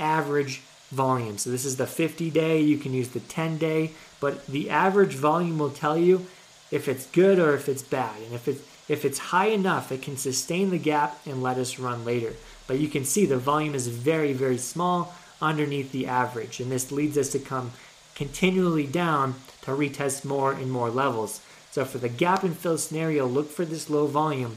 average 0.00 0.62
volume. 0.90 1.38
So 1.38 1.50
this 1.50 1.64
is 1.64 1.76
the 1.76 1.86
50 1.86 2.30
day, 2.30 2.60
you 2.60 2.78
can 2.78 2.92
use 2.92 3.08
the 3.08 3.20
10 3.20 3.58
day, 3.58 3.92
but 4.20 4.46
the 4.46 4.70
average 4.70 5.14
volume 5.14 5.58
will 5.58 5.70
tell 5.70 5.96
you 5.96 6.26
if 6.70 6.88
it's 6.88 7.06
good 7.06 7.38
or 7.38 7.54
if 7.54 7.68
it's 7.68 7.82
bad. 7.82 8.20
And 8.22 8.34
if 8.34 8.48
it's 8.48 8.62
if 8.88 9.04
it's 9.04 9.18
high 9.18 9.48
enough, 9.48 9.92
it 9.92 10.02
can 10.02 10.16
sustain 10.16 10.70
the 10.70 10.78
gap 10.78 11.20
and 11.26 11.42
let 11.42 11.58
us 11.58 11.78
run 11.78 12.04
later. 12.04 12.32
But 12.66 12.78
you 12.78 12.88
can 12.88 13.04
see 13.04 13.26
the 13.26 13.36
volume 13.36 13.74
is 13.74 13.86
very, 13.88 14.32
very 14.32 14.56
small 14.56 15.14
underneath 15.42 15.92
the 15.92 16.06
average. 16.06 16.58
And 16.58 16.72
this 16.72 16.90
leads 16.90 17.18
us 17.18 17.28
to 17.30 17.38
come 17.38 17.72
continually 18.14 18.86
down 18.86 19.34
to 19.62 19.72
retest 19.72 20.24
more 20.24 20.52
and 20.52 20.72
more 20.72 20.90
levels. 20.90 21.40
So 21.70 21.84
for 21.84 21.98
the 21.98 22.08
gap 22.08 22.42
and 22.42 22.56
fill 22.56 22.78
scenario, 22.78 23.26
look 23.26 23.50
for 23.50 23.66
this 23.66 23.90
low 23.90 24.06
volume. 24.06 24.56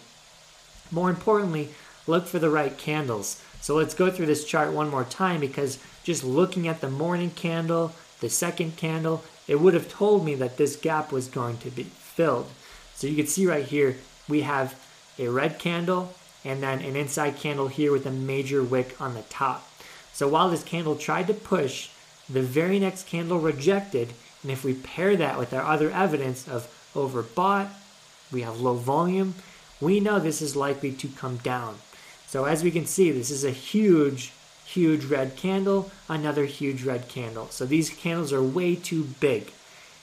More 0.90 1.10
importantly, 1.10 1.70
look 2.08 2.28
for 2.28 2.40
the 2.40 2.50
right 2.50 2.78
candles. 2.78 3.42
So 3.62 3.76
let's 3.76 3.94
go 3.94 4.10
through 4.10 4.26
this 4.26 4.46
chart 4.46 4.74
one 4.74 4.90
more 4.90 5.04
time 5.04 5.40
because 5.40 5.78
just 6.04 6.24
looking 6.24 6.68
at 6.68 6.82
the 6.82 6.90
morning 6.90 7.30
candle, 7.32 7.94
the 8.20 8.30
second 8.30 8.78
candle, 8.78 9.24
it 9.48 9.60
would 9.60 9.74
have 9.74 9.90
told 9.90 10.26
me 10.26 10.36
that 10.36 10.58
this 10.58 10.76
gap 10.76 11.12
was 11.12 11.28
going 11.28 11.58
to 11.60 11.70
be 11.70 11.84
filled. 11.84 12.50
So 12.96 13.08
you 13.08 13.16
can 13.16 13.28
see 13.28 13.46
right 13.46 13.66
here, 13.66 13.98
we 14.28 14.42
have 14.42 14.76
a 15.20 15.28
red 15.28 15.60
candle 15.60 16.14
and 16.44 16.64
then 16.64 16.80
an 16.80 16.96
inside 16.96 17.38
candle 17.38 17.68
here 17.68 17.92
with 17.92 18.06
a 18.06 18.12
major 18.12 18.64
wick 18.64 19.00
on 19.00 19.14
the 19.14 19.22
top. 19.24 19.68
So 20.14 20.28
while 20.28 20.50
this 20.50 20.64
candle 20.64 20.96
tried 20.96 21.28
to 21.28 21.34
push, 21.34 21.90
the 22.30 22.42
very 22.42 22.80
next 22.80 23.08
candle 23.08 23.40
rejected. 23.40 24.14
And 24.42 24.52
if 24.52 24.64
we 24.64 24.74
pair 24.74 25.16
that 25.16 25.38
with 25.38 25.54
our 25.54 25.64
other 25.64 25.92
evidence 25.92 26.48
of 26.48 26.68
overbought, 26.96 27.70
we 28.32 28.42
have 28.42 28.60
low 28.60 28.76
volume, 28.76 29.36
we 29.80 30.00
know 30.00 30.20
this 30.20 30.42
is 30.42 30.56
likely 30.56 30.92
to 30.94 31.08
come 31.08 31.38
down. 31.38 31.78
So 32.32 32.46
as 32.46 32.64
we 32.64 32.72
can 32.72 32.86
see, 32.86 33.12
this 33.12 33.30
is 33.30 33.44
a 33.44 33.52
huge, 33.52 34.32
huge 34.64 35.04
red 35.04 35.36
candle, 35.36 35.92
another 36.08 36.46
huge 36.46 36.82
red 36.82 37.10
candle. 37.10 37.50
So 37.50 37.66
these 37.66 37.90
candles 37.90 38.32
are 38.32 38.42
way 38.42 38.78
too 38.78 39.04
big. 39.20 39.52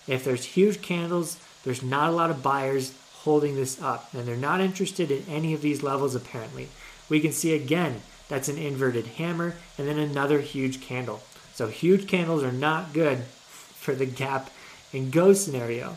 If 0.07 0.25
there's 0.25 0.45
huge 0.45 0.83
candles, 0.83 1.39
there's 1.65 1.83
not 1.83 2.11
a 2.11 2.13
lot 2.13 2.29
of 2.29 2.43
buyers 2.43 2.93
holding 3.21 3.57
this 3.57 3.81
up, 3.81 4.13
and 4.13 4.29
they're 4.29 4.37
not 4.37 4.61
interested 4.61 5.11
in 5.11 5.25
any 5.27 5.55
of 5.55 5.63
these 5.63 5.83
levels 5.83 6.15
apparently. 6.15 6.69
We 7.09 7.21
can 7.21 7.33
see 7.33 7.55
again, 7.55 8.03
that's 8.29 8.51
an 8.51 8.59
inverted 8.59 9.07
hammer, 9.07 9.55
and 9.79 9.89
then 9.89 9.99
another 9.99 10.41
huge 10.41 10.83
candle. 10.83 11.23
So 11.55 11.69
huge 11.69 12.07
candles 12.07 12.43
are 12.43 12.53
not 12.53 12.93
good 12.93 13.21
for 13.21 13.95
the 13.95 14.05
gap 14.05 14.51
and 14.93 15.11
go 15.11 15.33
scenario. 15.33 15.97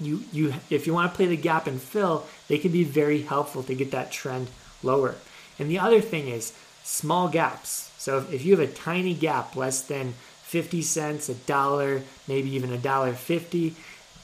You, 0.00 0.24
you, 0.32 0.54
if 0.70 0.88
you 0.88 0.92
want 0.92 1.12
to 1.12 1.16
play 1.16 1.26
the 1.26 1.36
gap 1.36 1.68
and 1.68 1.80
fill, 1.80 2.26
they 2.48 2.58
can 2.58 2.72
be 2.72 2.82
very 2.82 3.22
helpful 3.22 3.62
to 3.62 3.76
get 3.76 3.92
that 3.92 4.10
trend 4.10 4.48
lower. 4.82 5.14
And 5.58 5.70
the 5.70 5.78
other 5.78 6.00
thing 6.00 6.28
is 6.28 6.52
small 6.82 7.28
gaps. 7.28 7.92
So 7.98 8.24
if, 8.30 8.44
you 8.44 8.56
have 8.56 8.68
a 8.68 8.72
tiny 8.72 9.14
gap, 9.14 9.56
less 9.56 9.80
than 9.80 10.14
50 10.44 10.82
cents, 10.82 11.28
a 11.28 11.34
dollar, 11.34 12.02
maybe 12.28 12.50
even 12.50 12.72
a 12.72 12.78
dollar 12.78 13.12
50, 13.12 13.74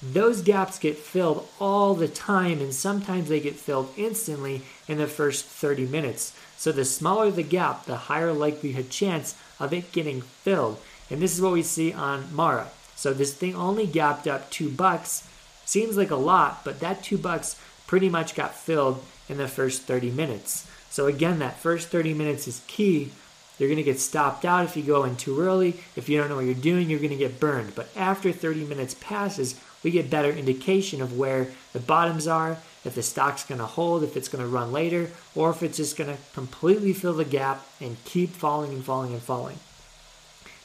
those 0.02 0.42
gaps 0.42 0.78
get 0.78 0.96
filled 0.96 1.48
all 1.60 1.94
the 1.94 2.08
time 2.08 2.60
and 2.60 2.74
sometimes 2.74 3.28
they 3.28 3.40
get 3.40 3.54
filled 3.54 3.92
instantly 3.96 4.62
in 4.88 4.98
the 4.98 5.06
first 5.06 5.44
30 5.44 5.86
minutes. 5.86 6.36
So 6.56 6.72
the 6.72 6.84
smaller 6.84 7.30
the 7.30 7.42
gap, 7.42 7.86
the 7.86 7.96
higher 7.96 8.32
likelihood 8.32 8.90
chance 8.90 9.36
of 9.60 9.72
it 9.72 9.92
getting 9.92 10.20
filled. 10.20 10.78
And 11.10 11.20
this 11.20 11.34
is 11.34 11.42
what 11.42 11.52
we 11.52 11.62
see 11.62 11.92
on 11.92 12.34
Mara. 12.34 12.68
So 12.96 13.12
this 13.12 13.34
thing 13.34 13.54
only 13.54 13.86
gapped 13.86 14.26
up 14.26 14.50
two 14.50 14.70
bucks. 14.70 15.28
Seems 15.64 15.96
like 15.96 16.10
a 16.10 16.16
lot, 16.16 16.64
but 16.64 16.80
that 16.80 17.02
two 17.02 17.18
bucks 17.18 17.60
pretty 17.86 18.08
much 18.08 18.34
got 18.34 18.54
filled 18.54 19.04
in 19.28 19.38
the 19.38 19.48
first 19.48 19.82
30 19.82 20.10
minutes. 20.10 20.66
So 20.92 21.06
again, 21.06 21.38
that 21.38 21.58
first 21.58 21.88
30 21.88 22.12
minutes 22.12 22.46
is 22.46 22.60
key. 22.66 23.12
You're 23.58 23.70
going 23.70 23.78
to 23.78 23.82
get 23.82 23.98
stopped 23.98 24.44
out 24.44 24.66
if 24.66 24.76
you 24.76 24.82
go 24.82 25.04
in 25.04 25.16
too 25.16 25.40
early. 25.40 25.80
If 25.96 26.10
you 26.10 26.18
don't 26.18 26.28
know 26.28 26.36
what 26.36 26.44
you're 26.44 26.54
doing, 26.54 26.90
you're 26.90 26.98
going 26.98 27.12
to 27.12 27.16
get 27.16 27.40
burned. 27.40 27.74
But 27.74 27.88
after 27.96 28.30
30 28.30 28.66
minutes 28.66 28.94
passes, 29.00 29.58
we 29.82 29.90
get 29.90 30.10
better 30.10 30.30
indication 30.30 31.00
of 31.00 31.16
where 31.16 31.48
the 31.72 31.80
bottoms 31.80 32.26
are, 32.26 32.58
if 32.84 32.94
the 32.94 33.02
stock's 33.02 33.42
going 33.42 33.58
to 33.58 33.64
hold, 33.64 34.04
if 34.04 34.18
it's 34.18 34.28
going 34.28 34.44
to 34.44 34.50
run 34.50 34.70
later, 34.70 35.08
or 35.34 35.48
if 35.48 35.62
it's 35.62 35.78
just 35.78 35.96
going 35.96 36.14
to 36.14 36.22
completely 36.34 36.92
fill 36.92 37.14
the 37.14 37.24
gap 37.24 37.66
and 37.80 38.04
keep 38.04 38.28
falling 38.28 38.72
and 38.74 38.84
falling 38.84 39.14
and 39.14 39.22
falling. 39.22 39.60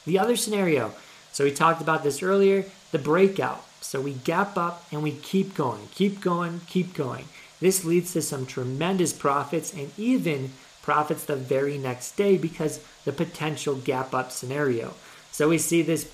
The 0.04 0.18
other 0.18 0.36
scenario, 0.36 0.92
so 1.32 1.44
we 1.44 1.52
talked 1.52 1.80
about 1.80 2.02
this 2.02 2.22
earlier, 2.22 2.66
the 2.92 2.98
breakout. 2.98 3.64
So 3.80 4.02
we 4.02 4.12
gap 4.12 4.58
up 4.58 4.84
and 4.92 5.02
we 5.02 5.12
keep 5.12 5.54
going, 5.54 5.88
keep 5.94 6.20
going, 6.20 6.60
keep 6.66 6.92
going. 6.92 7.24
This 7.60 7.84
leads 7.84 8.12
to 8.12 8.22
some 8.22 8.46
tremendous 8.46 9.12
profits 9.12 9.72
and 9.72 9.90
even 9.98 10.52
profits 10.82 11.24
the 11.24 11.36
very 11.36 11.76
next 11.76 12.12
day 12.16 12.38
because 12.38 12.80
the 13.04 13.12
potential 13.12 13.74
gap 13.74 14.14
up 14.14 14.30
scenario. 14.30 14.94
So 15.32 15.48
we 15.48 15.58
see 15.58 15.82
this 15.82 16.10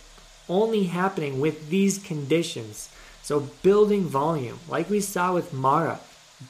only 0.49 0.85
happening 0.85 1.41
with 1.41 1.69
these 1.71 1.99
conditions. 1.99 2.89
So 3.23 3.49
building 3.63 4.05
volume, 4.05 4.59
like 4.69 4.91
we 4.91 5.01
saw 5.01 5.33
with 5.33 5.53
Mara, 5.53 6.01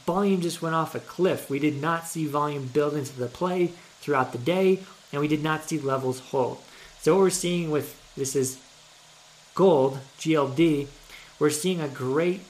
volume 0.06 0.40
just 0.40 0.62
went 0.62 0.74
off 0.74 0.94
a 0.94 1.00
cliff. 1.00 1.50
We 1.50 1.58
did 1.58 1.80
not 1.80 2.06
see 2.06 2.26
volume 2.26 2.66
build 2.72 2.94
into 2.94 3.16
the 3.16 3.28
play 3.28 3.72
throughout 4.00 4.32
the 4.32 4.38
day, 4.38 4.80
and 5.12 5.20
we 5.20 5.28
did 5.28 5.42
not 5.42 5.68
see 5.68 5.78
levels 5.78 6.20
hold. 6.20 6.58
So 7.00 7.14
what 7.14 7.20
we're 7.20 7.30
seeing 7.30 7.70
with 7.70 8.00
this 8.16 8.34
is 8.34 8.58
gold, 9.54 9.98
GLD, 10.18 10.88
we're 11.38 11.50
seeing 11.50 11.80
a 11.80 11.88
great 11.88 12.40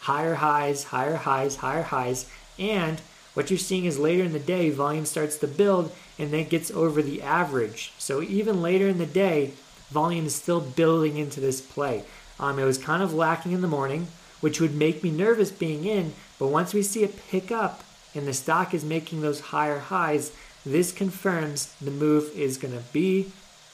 higher 0.00 0.34
highs, 0.34 0.84
higher 0.84 1.16
highs, 1.16 1.56
higher 1.56 1.82
highs, 1.82 2.30
and 2.58 3.00
what 3.34 3.50
you're 3.50 3.58
seeing 3.58 3.84
is 3.84 4.00
later 4.00 4.24
in 4.24 4.32
the 4.32 4.40
day, 4.40 4.70
volume 4.70 5.06
starts 5.06 5.36
to 5.36 5.46
build 5.46 5.92
and 6.18 6.32
then 6.32 6.48
gets 6.48 6.72
over 6.72 7.00
the 7.02 7.22
average. 7.22 7.92
So 7.96 8.20
even 8.20 8.60
later 8.60 8.88
in 8.88 8.98
the 8.98 9.06
day, 9.06 9.52
volume 9.90 10.26
is 10.26 10.34
still 10.34 10.60
building 10.60 11.18
into 11.18 11.38
this 11.38 11.60
play. 11.60 12.02
Um, 12.40 12.58
it 12.58 12.64
was 12.64 12.78
kind 12.78 13.00
of 13.00 13.14
lacking 13.14 13.52
in 13.52 13.60
the 13.60 13.68
morning, 13.68 14.08
which 14.40 14.60
would 14.60 14.74
make 14.74 15.04
me 15.04 15.12
nervous 15.12 15.52
being 15.52 15.84
in. 15.84 16.14
But 16.38 16.48
once 16.48 16.74
we 16.74 16.82
see 16.82 17.04
it 17.04 17.28
pick 17.28 17.52
up 17.52 17.84
and 18.12 18.26
the 18.26 18.32
stock 18.32 18.74
is 18.74 18.84
making 18.84 19.20
those 19.20 19.38
higher 19.40 19.78
highs, 19.78 20.32
this 20.66 20.90
confirms 20.90 21.72
the 21.80 21.92
move 21.92 22.32
is 22.36 22.58
going 22.58 22.74
to 22.74 22.82
be 22.92 23.30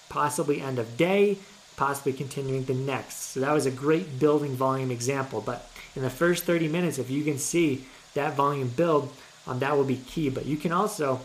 possibly 0.09 0.61
end 0.61 0.79
of 0.79 0.97
day, 0.97 1.39
possibly 1.77 2.13
continuing 2.13 2.65
the 2.65 2.75
next. 2.75 3.31
So 3.33 3.41
that 3.41 3.53
was 3.53 3.65
a 3.65 3.71
great 3.71 4.19
building 4.19 4.55
volume 4.55 4.91
example. 4.91 5.41
But 5.41 5.71
in 5.97 6.03
the 6.03 6.11
first 6.11 6.45
30 6.45 6.69
minutes, 6.69 6.99
if 6.99 7.11
you 7.11 7.25
can 7.25 7.39
see 7.39 7.87
that 8.15 8.35
volume 8.35 8.69
build, 8.69 9.13
um, 9.47 9.59
that 9.59 9.77
will 9.77 9.85
be 9.85 9.97
key. 9.97 10.29
But 10.29 10.47
you 10.47 10.57
can 10.57 10.73
also, 10.73 11.21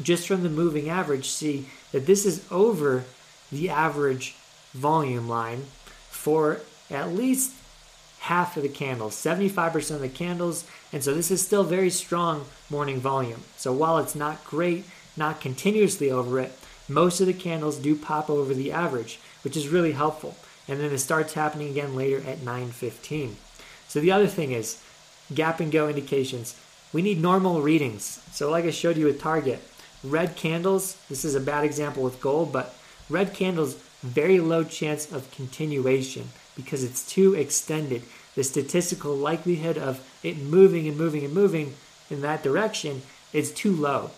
just 0.00 0.26
from 0.26 0.42
the 0.42 0.48
moving 0.48 0.88
average, 0.88 1.28
see 1.28 1.66
that 1.92 2.06
this 2.06 2.24
is 2.24 2.46
over 2.50 3.04
the 3.50 3.68
average 3.68 4.34
volume 4.72 5.28
line 5.28 5.64
for 6.10 6.60
at 6.90 7.12
least 7.12 7.52
half 8.20 8.56
of 8.56 8.62
the 8.62 8.68
candles, 8.68 9.16
75% 9.16 9.96
of 9.96 10.00
the 10.00 10.08
candles. 10.08 10.64
And 10.92 11.02
so 11.02 11.12
this 11.12 11.30
is 11.30 11.44
still 11.44 11.64
very 11.64 11.90
strong 11.90 12.46
morning 12.70 13.00
volume. 13.00 13.42
So 13.56 13.72
while 13.72 13.98
it's 13.98 14.14
not 14.14 14.44
great, 14.44 14.84
not 15.16 15.40
continuously 15.40 16.10
over 16.10 16.38
it, 16.38 16.52
most 16.88 17.20
of 17.20 17.26
the 17.26 17.32
candles 17.32 17.78
do 17.78 17.96
pop 17.96 18.30
over 18.30 18.54
the 18.54 18.70
average, 18.70 19.18
which 19.42 19.56
is 19.56 19.68
really 19.68 19.92
helpful. 19.92 20.36
And 20.68 20.78
then 20.78 20.92
it 20.92 20.98
starts 20.98 21.34
happening 21.34 21.70
again 21.70 21.96
later 21.96 22.22
at 22.26 22.44
9:15. 22.44 23.36
So 23.92 24.00
the 24.00 24.12
other 24.12 24.26
thing 24.26 24.52
is 24.52 24.82
gap 25.34 25.60
and 25.60 25.70
go 25.70 25.86
indications. 25.86 26.58
We 26.94 27.02
need 27.02 27.20
normal 27.20 27.60
readings. 27.60 28.22
So 28.32 28.50
like 28.50 28.64
I 28.64 28.70
showed 28.70 28.96
you 28.96 29.04
with 29.04 29.20
Target, 29.20 29.62
red 30.02 30.34
candles, 30.34 30.96
this 31.10 31.26
is 31.26 31.34
a 31.34 31.40
bad 31.40 31.62
example 31.62 32.02
with 32.02 32.18
gold, 32.18 32.54
but 32.54 32.74
red 33.10 33.34
candles 33.34 33.74
very 34.02 34.40
low 34.40 34.64
chance 34.64 35.12
of 35.12 35.30
continuation 35.30 36.30
because 36.56 36.82
it's 36.82 37.06
too 37.06 37.34
extended. 37.34 38.04
The 38.34 38.44
statistical 38.44 39.14
likelihood 39.14 39.76
of 39.76 40.00
it 40.22 40.38
moving 40.38 40.88
and 40.88 40.96
moving 40.96 41.22
and 41.22 41.34
moving 41.34 41.74
in 42.08 42.22
that 42.22 42.42
direction 42.42 43.02
is 43.34 43.52
too 43.52 43.76
low. 43.76 44.10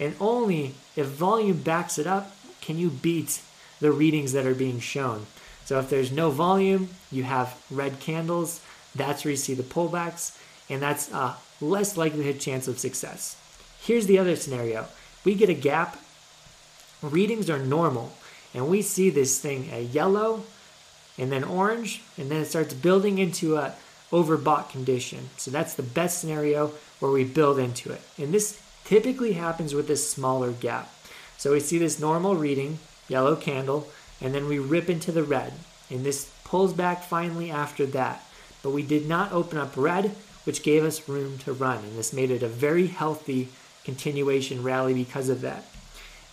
And 0.00 0.16
only 0.18 0.74
if 0.96 1.06
volume 1.06 1.62
backs 1.62 1.96
it 1.96 2.08
up 2.08 2.34
can 2.60 2.76
you 2.76 2.90
beat 2.90 3.40
the 3.78 3.92
readings 3.92 4.32
that 4.32 4.46
are 4.46 4.54
being 4.56 4.80
shown. 4.80 5.26
So 5.64 5.78
if 5.78 5.88
there's 5.88 6.10
no 6.10 6.30
volume, 6.30 6.88
you 7.12 7.22
have 7.22 7.56
red 7.70 8.00
candles, 8.00 8.60
that's 8.94 9.24
where 9.24 9.30
you 9.30 9.36
see 9.36 9.54
the 9.54 9.62
pullbacks, 9.62 10.38
and 10.68 10.82
that's 10.82 11.10
a 11.12 11.36
less 11.60 11.96
likelihood 11.96 12.40
chance 12.40 12.68
of 12.68 12.78
success. 12.78 13.36
Here's 13.80 14.06
the 14.06 14.18
other 14.18 14.36
scenario. 14.36 14.86
We 15.24 15.34
get 15.34 15.48
a 15.48 15.54
gap, 15.54 15.98
readings 17.00 17.48
are 17.48 17.58
normal, 17.58 18.12
and 18.54 18.68
we 18.68 18.82
see 18.82 19.10
this 19.10 19.40
thing 19.40 19.70
a 19.72 19.82
yellow 19.82 20.44
and 21.18 21.30
then 21.30 21.44
orange 21.44 22.02
and 22.16 22.30
then 22.30 22.42
it 22.42 22.46
starts 22.46 22.74
building 22.74 23.18
into 23.18 23.56
a 23.56 23.74
overbought 24.10 24.70
condition. 24.70 25.30
So 25.36 25.50
that's 25.50 25.74
the 25.74 25.82
best 25.82 26.18
scenario 26.18 26.72
where 27.00 27.10
we 27.10 27.24
build 27.24 27.58
into 27.58 27.92
it. 27.92 28.02
And 28.18 28.32
this 28.32 28.60
typically 28.84 29.32
happens 29.32 29.74
with 29.74 29.88
this 29.88 30.10
smaller 30.10 30.52
gap. 30.52 30.92
So 31.38 31.52
we 31.52 31.60
see 31.60 31.78
this 31.78 31.98
normal 31.98 32.36
reading 32.36 32.78
yellow 33.08 33.36
candle 33.36 33.88
and 34.20 34.34
then 34.34 34.46
we 34.48 34.58
rip 34.58 34.90
into 34.90 35.12
the 35.12 35.24
red. 35.24 35.54
And 35.90 36.04
this 36.04 36.30
pulls 36.44 36.72
back 36.72 37.02
finally 37.02 37.50
after 37.50 37.86
that 37.86 38.24
but 38.62 38.70
we 38.70 38.82
did 38.82 39.08
not 39.08 39.32
open 39.32 39.58
up 39.58 39.72
red 39.76 40.14
which 40.44 40.62
gave 40.62 40.84
us 40.84 41.08
room 41.08 41.38
to 41.38 41.52
run 41.52 41.78
and 41.78 41.96
this 41.96 42.12
made 42.12 42.30
it 42.30 42.42
a 42.42 42.48
very 42.48 42.86
healthy 42.88 43.48
continuation 43.84 44.62
rally 44.62 44.94
because 44.94 45.28
of 45.28 45.40
that 45.40 45.64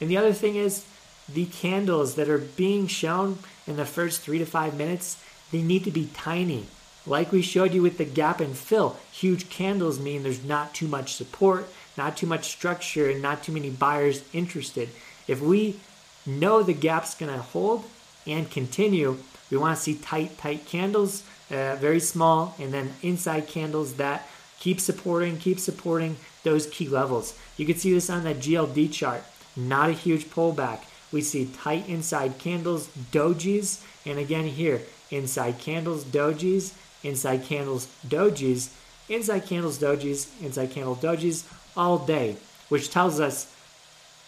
and 0.02 0.10
the 0.10 0.18
other 0.18 0.34
thing 0.34 0.56
is 0.56 0.86
the 1.34 1.46
candles 1.46 2.16
that 2.16 2.30
are 2.30 2.38
being 2.38 2.88
shown 2.88 3.38
in 3.68 3.76
the 3.76 3.86
first 3.86 4.22
three 4.22 4.40
to 4.40 4.46
five 4.46 4.76
minutes, 4.76 5.22
they 5.52 5.62
need 5.62 5.84
to 5.84 5.92
be 5.92 6.10
tiny. 6.14 6.66
Like 7.06 7.32
we 7.32 7.42
showed 7.42 7.74
you 7.74 7.82
with 7.82 7.98
the 7.98 8.06
gap 8.06 8.40
and 8.40 8.58
fill, 8.58 8.98
huge 9.12 9.50
candles 9.50 10.00
mean 10.00 10.24
there's 10.24 10.44
not 10.44 10.74
too 10.74 10.88
much 10.88 11.14
support, 11.14 11.68
not 11.98 12.18
too 12.18 12.28
much 12.28 12.46
structure, 12.46 13.10
and 13.10 13.22
not 13.22 13.44
too 13.44 13.52
many 13.52 13.70
buyers 13.70 14.24
interested. 14.34 14.90
If 15.28 15.42
we 15.42 15.80
know 16.26 16.64
the 16.64 16.74
gap's 16.74 17.16
going 17.16 17.32
to 17.32 17.40
hold 17.40 17.86
and 18.26 18.50
continue, 18.50 19.18
we 19.50 19.58
want 19.58 19.78
to 19.78 19.82
see 19.82 19.96
tight, 19.96 20.38
tight 20.38 20.66
candles, 20.66 21.24
uh, 21.50 21.76
very 21.76 22.00
small, 22.00 22.56
and 22.60 22.74
then 22.74 22.94
inside 23.02 23.48
candles 23.48 23.96
that 23.96 24.28
keep 24.60 24.80
supporting, 24.80 25.38
keep 25.38 25.60
supporting 25.60 26.18
those 26.44 26.68
key 26.68 26.88
levels. 26.88 27.38
You 27.58 27.66
can 27.66 27.76
see 27.76 27.94
this 27.94 28.10
on 28.10 28.24
that 28.24 28.40
GLD 28.40 28.92
chart. 28.92 29.24
Not 29.56 29.90
a 29.90 29.94
huge 29.94 30.26
pullback. 30.26 30.82
We 31.12 31.22
see 31.22 31.46
tight 31.48 31.90
inside 31.90 32.38
candles, 32.38 32.88
dojis, 33.12 33.84
and 34.06 34.20
again 34.20 34.46
here, 34.46 34.82
inside 35.10 35.60
candles, 35.60 36.04
dojis, 36.04 36.74
inside 37.04 37.44
candles, 37.44 37.88
dojis, 38.08 38.70
inside 39.10 39.46
candles, 39.46 39.80
dojis, 39.80 40.28
inside 40.42 40.72
candle, 40.72 40.96
dojis 40.96 41.46
all 41.76 41.98
day, 41.98 42.38
which 42.70 42.92
tells 42.92 43.20
us 43.20 43.54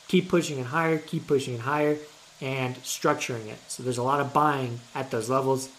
keep 0.07 0.27
pushing 0.27 0.59
it 0.59 0.65
higher, 0.67 0.97
keep 0.97 1.27
pushing 1.27 1.55
it 1.55 1.61
higher, 1.61 1.97
and 2.41 2.75
structuring 2.77 3.47
it. 3.47 3.59
So 3.67 3.83
there's 3.83 3.99
a 3.99 4.03
lot 4.03 4.19
of 4.19 4.33
buying 4.33 4.79
at 4.95 5.11
those 5.11 5.29
levels. 5.29 5.69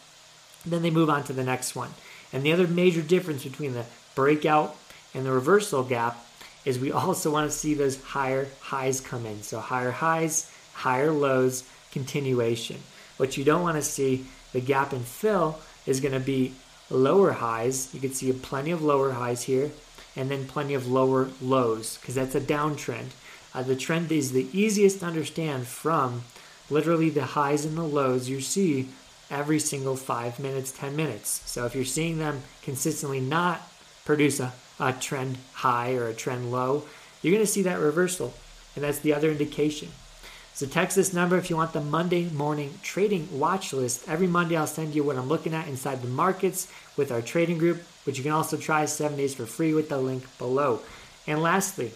Then 0.65 0.83
they 0.83 0.91
move 0.91 1.11
on 1.11 1.25
to 1.25 1.33
the 1.33 1.45
next 1.45 1.75
one. 1.75 1.91
And 2.33 2.43
the 2.43 2.53
other 2.53 2.67
major 2.67 3.03
difference 3.03 3.45
between 3.45 3.75
the 3.75 3.85
breakout 4.15 4.77
and 5.15 5.27
the 5.27 5.33
reversal 5.33 5.83
gap 5.83 6.25
is 6.65 6.79
we 6.79 6.93
also 6.93 7.31
want 7.31 7.51
to 7.51 7.57
see 7.57 7.75
those 7.75 8.03
higher 8.03 8.49
highs 8.61 9.01
come 9.01 9.27
in. 9.27 9.43
So 9.43 9.61
higher 9.61 9.91
highs, 9.91 10.51
higher 10.75 11.13
lows, 11.13 11.65
continuation. 11.91 12.79
What 13.17 13.37
you 13.37 13.45
don't 13.45 13.63
want 13.63 13.77
to 13.77 13.83
see, 13.83 14.27
the 14.53 14.61
gap 14.61 14.93
and 14.93 15.05
fill 15.05 15.59
is 15.87 16.01
going 16.01 16.15
to 16.15 16.21
be 16.21 16.55
lower 16.91 17.33
highs. 17.33 17.93
You 17.95 18.01
can 18.01 18.13
see 18.13 18.33
plenty 18.33 18.71
of 18.71 18.83
lower 18.83 19.13
highs 19.13 19.43
here 19.43 19.71
and 20.17 20.31
then 20.31 20.47
plenty 20.47 20.75
of 20.75 20.87
lower 20.87 21.31
lows 21.41 21.99
because 21.99 22.15
that's 22.15 22.35
a 22.35 22.41
downtrend. 22.41 23.09
Uh, 23.55 23.63
the 23.63 23.77
trend 23.77 24.11
is 24.11 24.33
the 24.33 24.49
easiest 24.53 25.01
to 25.01 25.07
understand 25.07 25.67
from 25.67 26.23
literally 26.71 27.11
the 27.11 27.25
highs 27.25 27.65
and 27.65 27.77
the 27.77 27.83
lows 27.83 28.29
you 28.29 28.41
see 28.41 28.89
every 29.33 29.59
single 29.59 29.97
five 29.97 30.39
minutes, 30.39 30.71
10 30.71 30.95
minutes. 30.95 31.43
So 31.47 31.65
if 31.65 31.75
you're 31.75 31.85
seeing 31.85 32.19
them 32.19 32.43
consistently 32.63 33.21
not 33.21 33.63
produce 34.05 34.39
a, 34.39 34.53
a 34.79 34.93
trend 34.93 35.39
high 35.55 35.95
or 35.95 36.07
a 36.07 36.15
trend 36.15 36.53
low, 36.53 36.85
you're 37.23 37.33
going 37.33 37.45
to 37.45 37.51
see 37.51 37.63
that 37.63 37.81
reversal. 37.81 38.35
And 38.77 38.85
that's 38.85 39.01
the 39.01 39.15
other 39.15 39.31
indication. 39.31 39.89
So 40.55 40.67
text 40.67 40.97
this 40.97 41.15
number 41.15 41.39
if 41.39 41.49
you 41.49 41.57
want 41.57 41.73
the 41.73 41.81
Monday 41.81 42.29
morning 42.29 42.79
trading 42.83 43.41
watch 43.41 43.73
list. 43.73 44.07
Every 44.07 44.27
Monday 44.27 44.57
I'll 44.57 44.67
send 44.67 44.95
you 44.95 45.03
what 45.03 45.17
I'm 45.17 45.29
looking 45.29 45.55
at 45.55 45.67
inside 45.67 46.03
the 46.03 46.09
markets 46.09 46.69
with 46.97 47.11
our 47.11 47.23
trading 47.23 47.57
group, 47.57 47.83
which 48.05 48.19
you 48.19 48.23
can 48.23 48.33
also 48.33 48.59
try 48.59 48.85
seven 48.85 49.17
days 49.17 49.35
for 49.35 49.47
free 49.47 49.73
with 49.73 49.89
the 49.89 49.97
link 49.97 50.25
below. 50.37 50.81
And 51.27 51.41
lastly, 51.41 51.93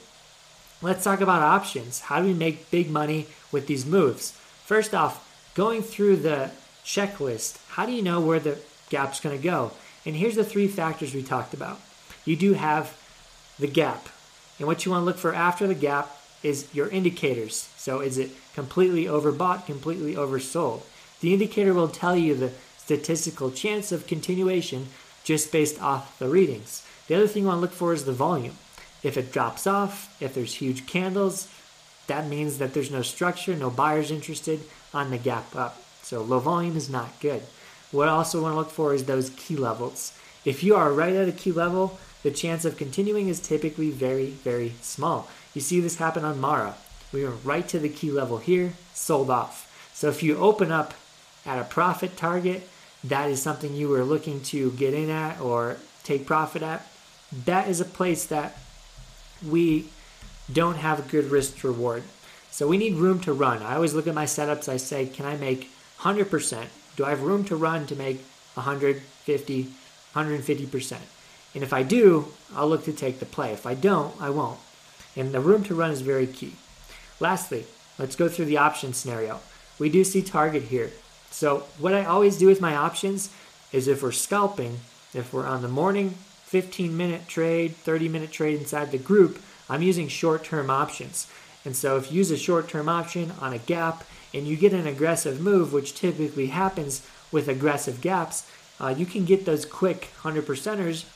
let's 0.81 1.05
talk 1.05 1.21
about 1.21 1.43
options. 1.43 2.01
How 2.01 2.21
do 2.21 2.27
we 2.27 2.35
make 2.35 2.71
big 2.71 2.91
money 2.91 3.27
with 3.53 3.67
these 3.67 3.85
moves? 3.85 4.31
First 4.65 4.95
off, 4.95 5.53
going 5.55 5.83
through 5.83 6.17
the 6.17 6.51
checklist, 6.87 7.59
how 7.71 7.85
do 7.85 7.93
you 7.93 8.01
know 8.01 8.21
where 8.21 8.39
the 8.39 8.59
gap's 8.89 9.21
going 9.21 9.37
to 9.37 9.43
go? 9.43 9.73
And 10.07 10.15
here's 10.15 10.37
the 10.37 10.45
three 10.45 10.69
factors 10.69 11.13
we 11.13 11.23
talked 11.23 11.53
about. 11.53 11.81
You 12.25 12.37
do 12.37 12.53
have 12.53 12.97
the 13.59 13.67
gap. 13.67 14.09
And 14.59 14.69
what 14.69 14.85
you 14.85 14.93
want 14.93 15.03
to 15.03 15.05
look 15.05 15.19
for 15.19 15.35
after 15.35 15.67
the 15.67 15.75
gap 15.75 16.17
is 16.43 16.73
your 16.73 16.89
indicators. 16.89 17.69
So 17.77 18.01
is 18.01 18.17
it 18.17 18.31
completely 18.55 19.05
overbought, 19.05 19.67
completely 19.67 20.15
oversold? 20.15 20.83
The 21.21 21.33
indicator 21.33 21.75
will 21.75 21.89
tell 21.89 22.17
you 22.17 22.35
the 22.35 22.53
statistical 22.79 23.51
chance 23.51 23.91
of 23.91 24.07
continuation 24.07 24.87
just 25.25 25.51
based 25.51 25.83
off 25.83 26.19
the 26.21 26.29
readings. 26.29 26.87
The 27.09 27.17
other 27.17 27.27
thing 27.27 27.43
you 27.43 27.49
want 27.49 27.59
to 27.59 27.63
look 27.63 27.73
for 27.73 27.93
is 27.93 28.05
the 28.05 28.13
volume. 28.13 28.57
If 29.03 29.17
it 29.17 29.33
drops 29.33 29.67
off, 29.67 30.17
if 30.23 30.35
there's 30.35 30.55
huge 30.55 30.87
candles, 30.87 31.49
that 32.07 32.29
means 32.29 32.59
that 32.59 32.75
there's 32.75 32.91
no 32.91 33.03
structure, 33.03 33.57
no 33.57 33.71
buyers 33.71 34.13
interested 34.13 34.61
on 34.95 35.11
the 35.11 35.19
gap 35.19 35.57
up. 35.57 35.83
So 36.07 36.23
low 36.23 36.39
volume 36.39 36.77
is 36.77 36.89
not 36.89 37.19
good. 37.19 37.43
What 37.91 38.07
I 38.07 38.13
also 38.13 38.41
want 38.41 38.53
to 38.53 38.57
look 38.59 38.71
for 38.71 38.95
is 38.95 39.07
those 39.07 39.31
key 39.31 39.57
levels. 39.57 40.17
If 40.45 40.63
you 40.63 40.77
are 40.77 40.93
right 40.93 41.13
at 41.13 41.29
a 41.29 41.33
key 41.33 41.51
level, 41.51 41.99
the 42.23 42.31
chance 42.31 42.65
of 42.65 42.77
continuing 42.77 43.27
is 43.27 43.41
typically 43.41 43.91
very, 43.91 44.27
very 44.31 44.75
small. 44.83 45.29
You 45.53 45.61
see 45.61 45.81
this 45.81 45.97
happen 45.97 46.25
on 46.25 46.41
Mara. 46.41 46.77
We 47.13 47.25
were 47.25 47.33
right 47.33 47.67
to 47.67 47.81
the 47.81 47.89
key 47.89 48.13
level 48.13 48.39
here, 48.39 48.75
sold 48.95 49.31
off. 49.31 49.91
So 49.95 50.09
if 50.09 50.23
you 50.23 50.37
open 50.37 50.71
up 50.71 50.95
at 51.45 51.59
a 51.59 51.65
profit 51.65 52.17
target, 52.17 52.69
that 53.03 53.29
is 53.29 53.43
something 53.43 53.75
you 53.75 53.89
were 53.89 54.05
looking 54.05 54.41
to 54.43 54.71
get 54.73 54.95
in 54.95 55.11
at 55.11 55.41
or 55.41 55.79
take 56.05 56.25
profit 56.25 56.63
at. 56.63 56.87
That 57.47 57.67
is 57.67 57.81
a 57.81 57.85
place 57.85 58.27
that 58.27 58.57
we 59.45 59.89
don't 60.53 60.77
have 60.77 61.01
a 61.01 61.11
good 61.11 61.33
risk 61.33 61.65
reward. 61.65 62.05
So 62.53 62.69
we 62.69 62.79
need 62.79 62.95
room 62.95 63.19
to 63.23 63.33
run. 63.33 63.61
I 63.65 63.75
always 63.75 63.93
look 63.93 64.07
at 64.07 64.15
my 64.15 64.27
setups. 64.27 64.69
I 64.69 64.77
say, 64.77 65.07
can 65.07 65.27
I 65.27 65.37
make 65.37 65.69
100%? 66.07 66.67
Do 66.95 67.05
I 67.05 67.11
have 67.11 67.23
room 67.23 67.45
to 67.47 67.57
run 67.57 67.87
to 67.87 67.97
make 67.97 68.25
150, 68.55 69.69
150%? 70.15 70.97
And 71.55 71.63
if 71.63 71.73
I 71.73 71.83
do, 71.83 72.29
I'll 72.55 72.69
look 72.69 72.85
to 72.85 72.93
take 72.93 73.19
the 73.19 73.27
play. 73.27 73.53
If 73.53 73.67
I 73.67 73.75
don't, 73.75 74.15
I 74.21 74.31
won't. 74.31 74.61
And 75.17 75.33
the 75.33 75.41
room 75.41 75.65
to 75.65 75.75
run 75.75 75.91
is 75.91 76.03
very 76.03 76.27
key. 76.27 76.53
Lastly, 77.19 77.67
let's 77.99 78.15
go 78.15 78.29
through 78.29 78.45
the 78.45 78.59
option 78.59 78.93
scenario. 78.93 79.41
We 79.79 79.89
do 79.89 80.05
see 80.05 80.23
target 80.23 80.65
here. 80.65 80.93
So 81.31 81.65
what 81.79 81.95
I 81.95 82.05
always 82.05 82.39
do 82.39 82.47
with 82.47 82.61
my 82.61 82.77
options 82.77 83.31
is 83.73 83.89
if 83.89 84.03
we're 84.03 84.13
scalping, 84.13 84.81
if 85.13 85.33
we're 85.33 85.47
on 85.47 85.63
the 85.63 85.69
morning 85.69 86.11
15 86.45 86.97
minute 86.97 87.27
trade, 87.27 87.75
30 87.77 88.09
minute 88.09 88.31
trade 88.31 88.59
inside 88.59 88.93
the 88.93 88.99
group, 88.99 89.41
I'm 89.69 89.83
using 89.83 90.09
short 90.09 90.45
term 90.45 90.71
options. 90.71 91.27
And 91.67 91.75
so 91.77 91.97
if 91.97 92.13
you 92.13 92.19
use 92.19 92.31
a 92.31 92.37
short 92.39 92.69
term 92.69 92.89
option 92.89 93.33
on 93.41 93.53
a 93.53 93.59
gap 93.59 94.05
and 94.33 94.47
you 94.47 94.57
get 94.57 94.73
an 94.73 94.87
aggressive 94.87 95.41
move, 95.41 95.73
which 95.73 95.97
typically 95.97 96.47
happens 96.47 97.05
with 97.33 97.49
aggressive 97.49 98.01
gaps, 98.01 98.49
uh, 98.81 98.95
you 98.97 99.05
can 99.05 99.25
get 99.25 99.45
those 99.45 99.67
quick 99.67 100.11
100 100.23 100.47
percenters 100.47 101.07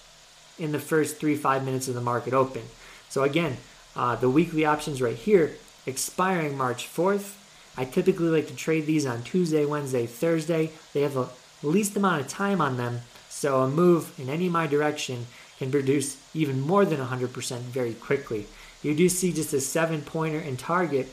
in 0.58 0.72
the 0.72 0.80
first 0.80 1.18
three, 1.18 1.36
five 1.36 1.64
minutes 1.64 1.86
of 1.86 1.94
the 1.94 2.00
market 2.00 2.34
open. 2.34 2.62
So 3.08 3.22
again, 3.22 3.58
uh, 3.94 4.16
the 4.16 4.28
weekly 4.28 4.64
options 4.64 5.00
right 5.00 5.16
here, 5.16 5.54
expiring 5.86 6.58
March 6.58 6.86
4th. 6.86 7.36
I 7.76 7.84
typically 7.84 8.28
like 8.28 8.48
to 8.48 8.56
trade 8.56 8.86
these 8.86 9.06
on 9.06 9.22
Tuesday, 9.22 9.64
Wednesday, 9.64 10.06
Thursday. 10.06 10.72
They 10.92 11.02
have 11.02 11.14
the 11.14 11.28
least 11.62 11.96
amount 11.96 12.22
of 12.22 12.28
time 12.28 12.60
on 12.60 12.76
them, 12.76 13.02
so 13.28 13.62
a 13.62 13.68
move 13.68 14.18
in 14.18 14.28
any 14.28 14.46
of 14.46 14.52
my 14.52 14.66
direction 14.66 15.26
can 15.58 15.70
produce 15.70 16.16
even 16.34 16.60
more 16.60 16.84
than 16.84 16.98
100% 16.98 17.28
very 17.60 17.94
quickly. 17.94 18.46
You 18.82 18.94
do 18.94 19.08
see 19.08 19.32
just 19.32 19.52
a 19.52 19.60
seven 19.60 20.02
pointer 20.02 20.38
in 20.38 20.56
target 20.56 21.08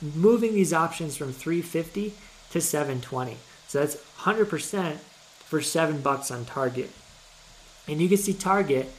moving 0.00 0.54
these 0.54 0.72
options 0.72 1.16
from 1.16 1.32
350 1.32 2.14
to 2.50 2.60
720. 2.60 3.36
So 3.68 3.80
that's 3.80 3.96
100% 4.20 4.96
for 5.44 5.60
seven 5.60 6.00
bucks 6.00 6.30
on 6.30 6.44
target. 6.44 6.90
And 7.86 8.00
you 8.00 8.08
can 8.08 8.18
see 8.18 8.32
target 8.32 8.90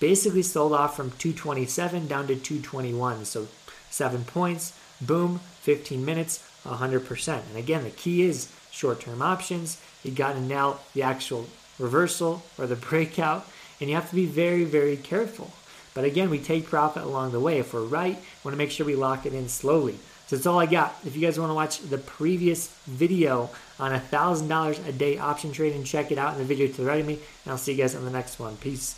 basically 0.00 0.42
sold 0.42 0.72
off 0.72 0.96
from 0.96 1.10
227 1.12 2.08
down 2.08 2.26
to 2.26 2.34
221. 2.34 3.24
So 3.24 3.48
seven 3.90 4.24
points, 4.24 4.72
boom, 5.00 5.40
15 5.60 6.04
minutes, 6.04 6.42
100%. 6.64 7.42
And 7.48 7.56
again, 7.56 7.84
the 7.84 7.90
key 7.90 8.22
is 8.22 8.50
short 8.70 9.00
term 9.00 9.22
options. 9.22 9.80
You 10.02 10.10
got 10.10 10.32
to 10.32 10.40
nail 10.40 10.80
the 10.94 11.02
actual 11.02 11.46
reversal 11.78 12.42
or 12.58 12.66
the 12.66 12.76
breakout, 12.88 13.46
and 13.80 13.88
you 13.88 13.96
have 13.96 14.08
to 14.10 14.16
be 14.16 14.26
very, 14.26 14.64
very 14.64 14.96
careful. 14.96 15.52
But 15.94 16.04
again, 16.04 16.30
we 16.30 16.38
take 16.38 16.66
profit 16.66 17.02
along 17.02 17.32
the 17.32 17.40
way. 17.40 17.58
If 17.58 17.74
we're 17.74 17.84
right, 17.84 18.16
we 18.16 18.48
want 18.48 18.54
to 18.54 18.58
make 18.58 18.70
sure 18.70 18.86
we 18.86 18.94
lock 18.94 19.26
it 19.26 19.34
in 19.34 19.48
slowly. 19.48 19.98
So 20.26 20.36
that's 20.36 20.46
all 20.46 20.60
I 20.60 20.66
got. 20.66 20.94
If 21.04 21.16
you 21.16 21.22
guys 21.22 21.40
want 21.40 21.50
to 21.50 21.54
watch 21.54 21.80
the 21.80 21.98
previous 21.98 22.68
video 22.86 23.50
on 23.80 23.90
$1,000 23.90 24.86
a 24.86 24.92
day 24.92 25.18
option 25.18 25.50
trading, 25.50 25.82
check 25.82 26.12
it 26.12 26.18
out 26.18 26.34
in 26.34 26.38
the 26.38 26.44
video 26.44 26.68
to 26.68 26.72
the 26.72 26.86
right 26.86 27.00
of 27.00 27.06
me, 27.06 27.14
and 27.14 27.50
I'll 27.50 27.58
see 27.58 27.72
you 27.72 27.78
guys 27.78 27.96
on 27.96 28.04
the 28.04 28.12
next 28.12 28.38
one. 28.38 28.56
Peace. 28.58 28.94